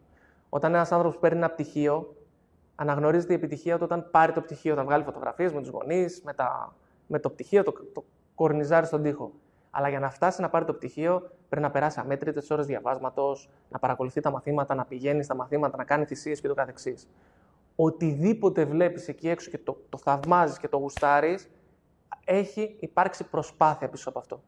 Όταν 0.50 0.74
ένας 0.74 0.92
άνθρωπος 0.92 1.20
παίρνει 1.20 1.38
ένα 1.38 1.50
πτυχίο, 1.50 2.16
αναγνωρίζεται 2.76 3.34
η 3.34 3.36
επιτυχία 3.36 3.78
του 3.78 3.84
όταν 3.84 4.08
πάρει 4.12 4.32
το 4.32 4.42
πτυχίο, 4.42 4.74
όταν 4.74 4.86
βγάλει 4.86 5.04
φωτογραφίες 5.04 5.54
με 5.54 5.60
τους 5.60 5.70
γονείς, 5.70 6.22
με, 6.24 6.34
με 7.08 7.20
το 7.20 7.30
πτυχίο, 7.30 7.64
το, 7.64 7.74
το 7.94 8.04
κορνιζάρι 8.36 8.86
στον 8.86 9.04
τοίχο. 9.04 9.32
Αλλά 9.70 9.90
για 9.90 10.00
να 10.00 10.10
φτάσει 10.10 10.42
να 10.42 10.50
πάρει 10.50 10.66
το 10.66 10.74
πτυχίο, 10.74 11.32
πρέπει 11.50 11.66
να 11.66 11.72
περάσει 11.72 12.00
αμέτρητες 12.00 12.50
ώρες 12.50 12.66
διαβάσματος, 12.66 13.50
να 13.70 13.80
παρακολουθεί 13.80 14.22
τα 14.22 14.32
μαθήματα, 14.32 14.76
να 14.76 14.86
πηγαίνει 14.86 15.24
στα 15.24 15.36
μαθήματα, 15.36 15.78
να 15.78 15.84
κάνει 15.84 16.06
θυσίες 16.06 16.42
και 16.42 16.48
το 16.48 16.54
καθεξής. 16.54 17.08
Οτιδήποτε 17.82 18.66
βλέπεις 18.66 19.08
εκεί 19.08 19.30
έξω 19.30 19.50
και 19.50 19.58
το, 19.58 19.78
το 19.90 19.98
θαυμάζεις 19.98 20.58
και 20.58 20.68
το 20.68 20.78
γουστάρεις, 20.78 21.50
έχει 22.26 22.76
υπάρξει 22.80 23.24
προσπάθεια 23.24 23.90
πίσω 23.90 24.10
από 24.10 24.20
αυτό. 24.20 24.42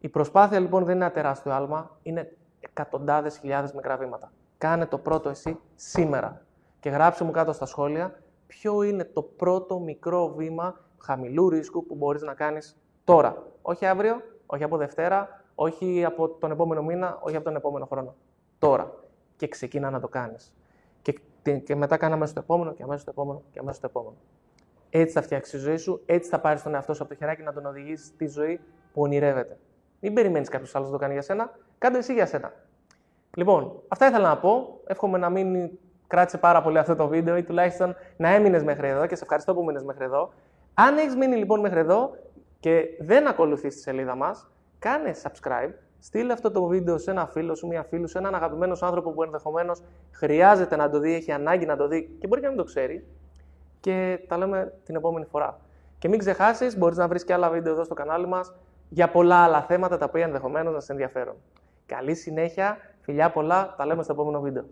Η 0.00 0.08
προσπάθεια 0.08 0.60
λοιπόν 0.60 0.84
δεν 0.84 0.94
είναι 0.94 1.04
ένα 1.04 1.14
τεράστιο 1.14 1.52
άλμα, 1.52 1.98
είναι 2.02 2.36
εκατοντάδες 2.60 3.38
χιλιάδες 3.38 3.72
μικρά 3.72 3.96
βήματα. 3.96 4.32
Κάνε 4.58 4.86
το 4.86 4.98
πρώτο 4.98 5.28
εσύ 5.28 5.58
σήμερα. 5.74 6.46
Και 6.80 6.88
γράψε 6.88 7.24
μου 7.24 7.30
κάτω 7.30 7.52
στα 7.52 7.66
σχόλια 7.66 8.22
ποιο 8.46 8.82
είναι 8.82 9.04
το 9.04 9.22
πρώτο 9.22 9.78
μικρό 9.78 10.34
βήμα 10.34 10.80
χαμηλού 10.98 11.48
ρίσκου 11.48 11.86
που 11.86 11.94
μπορείς 11.94 12.22
να 12.22 12.34
κάνεις 12.34 12.76
τώρα. 13.04 13.42
Όχι 13.62 13.86
αύριο, 13.86 14.22
όχι 14.46 14.62
από 14.62 14.76
Δευτέρα, 14.76 15.44
όχι 15.54 16.04
από 16.04 16.28
τον 16.28 16.50
επόμενο 16.50 16.82
μήνα, 16.82 17.18
όχι 17.22 17.36
από 17.36 17.44
τον 17.44 17.56
επόμενο 17.56 17.86
χρόνο. 17.86 18.14
Τώρα. 18.58 18.94
Και 19.36 19.48
ξεκίνα 19.48 19.90
να 19.90 20.00
το 20.00 20.08
κάνεις. 20.08 20.54
Και, 21.44 21.52
και 21.52 21.74
μετά 21.74 21.96
κάνε 21.96 22.14
αμέσως 22.14 22.34
το 22.34 22.40
επόμενο 22.42 22.72
και 22.72 22.82
αμέσως 22.82 23.04
το 23.04 23.10
επόμενο 23.10 23.42
και 23.50 23.58
αμέσως 23.58 23.80
το 23.80 23.86
επόμενο. 23.90 24.16
Έτσι 24.90 25.12
θα 25.12 25.22
φτιάξεις 25.22 25.52
τη 25.52 25.58
ζωή 25.58 25.76
σου, 25.76 26.02
έτσι 26.06 26.30
θα 26.30 26.40
πάρεις 26.40 26.62
τον 26.62 26.74
εαυτό 26.74 26.94
σου 26.94 27.02
από 27.02 27.12
το 27.12 27.18
χεράκι 27.18 27.42
να 27.42 27.52
τον 27.52 27.66
οδηγήσεις 27.66 28.06
στη 28.06 28.26
ζωή 28.26 28.60
που 28.92 29.02
ονειρεύεται. 29.02 29.58
Μην 30.00 30.14
περιμένεις 30.14 30.48
κάποιος 30.48 30.74
άλλος 30.74 30.88
να 30.88 30.92
το 30.92 31.00
κάνει 31.00 31.12
για 31.12 31.22
σένα, 31.22 31.58
κάντε 31.78 31.98
εσύ 31.98 32.12
για 32.12 32.26
σένα. 32.26 32.52
Λοιπόν, 33.36 33.82
αυτά 33.88 34.06
ήθελα 34.06 34.28
να 34.28 34.38
πω. 34.38 34.80
Εύχομαι 34.86 35.18
να 35.18 35.30
μην 35.30 35.70
κράτησε 36.06 36.38
πάρα 36.38 36.62
πολύ 36.62 36.78
αυτό 36.78 36.96
το 36.96 37.08
βίντεο 37.08 37.36
ή 37.36 37.42
τουλάχιστον 37.42 37.96
να 38.16 38.28
έμεινες 38.28 38.62
μέχρι 38.62 38.88
εδώ 38.88 39.06
και 39.06 39.16
σε 39.16 39.22
ευχαριστώ 39.22 39.54
που 39.54 39.64
μείνες 39.64 39.82
μέχρι 39.82 40.04
εδώ. 40.04 40.32
Αν 40.74 40.96
έχεις 40.98 41.16
μείνει 41.16 41.36
λοιπόν 41.36 41.60
μέχρι 41.60 41.78
εδώ 41.78 42.10
και 42.60 42.84
δεν 43.00 43.26
ακολουθείς 43.28 43.74
τη 43.74 43.80
σελίδα 43.80 44.14
μας, 44.14 44.50
κάνε 44.78 45.14
subscribe, 45.22 45.72
στείλε 46.04 46.32
αυτό 46.32 46.50
το 46.50 46.64
βίντεο 46.64 46.98
σε 46.98 47.10
ένα 47.10 47.26
φίλο 47.26 47.54
σου, 47.54 47.66
μια 47.66 47.82
φίλου 47.82 48.08
σου, 48.08 48.18
έναν 48.18 48.34
αγαπημένο 48.34 48.76
άνθρωπο 48.80 49.10
που 49.10 49.22
ενδεχομένως 49.22 49.82
χρειάζεται 50.10 50.76
να 50.76 50.90
το 50.90 50.98
δει, 50.98 51.14
έχει 51.14 51.32
ανάγκη 51.32 51.66
να 51.66 51.76
το 51.76 51.88
δει 51.88 52.16
και 52.18 52.26
μπορεί 52.26 52.40
και 52.40 52.46
να 52.46 52.52
μην 52.52 52.62
το 52.62 52.66
ξέρει. 52.66 53.06
Και 53.80 54.20
τα 54.28 54.38
λέμε 54.38 54.72
την 54.84 54.94
επόμενη 54.96 55.24
φορά. 55.24 55.60
Και 55.98 56.08
μην 56.08 56.18
ξεχάσεις, 56.18 56.78
μπορείς 56.78 56.96
να 56.96 57.08
βρεις 57.08 57.24
και 57.24 57.32
άλλα 57.32 57.50
βίντεο 57.50 57.72
εδώ 57.72 57.84
στο 57.84 57.94
κανάλι 57.94 58.26
μας 58.26 58.54
για 58.88 59.10
πολλά 59.10 59.44
άλλα 59.44 59.62
θέματα 59.62 59.98
τα 59.98 60.04
οποία 60.04 60.24
ενδεχομένως 60.24 60.74
να 60.74 60.80
σε 60.80 60.92
ενδιαφέρουν. 60.92 61.34
Καλή 61.86 62.14
συνέχεια, 62.14 62.76
φιλιά 63.00 63.30
πολλά, 63.30 63.74
τα 63.76 63.86
λέμε 63.86 64.02
στο 64.02 64.12
επόμενο 64.12 64.40
βίντεο. 64.40 64.64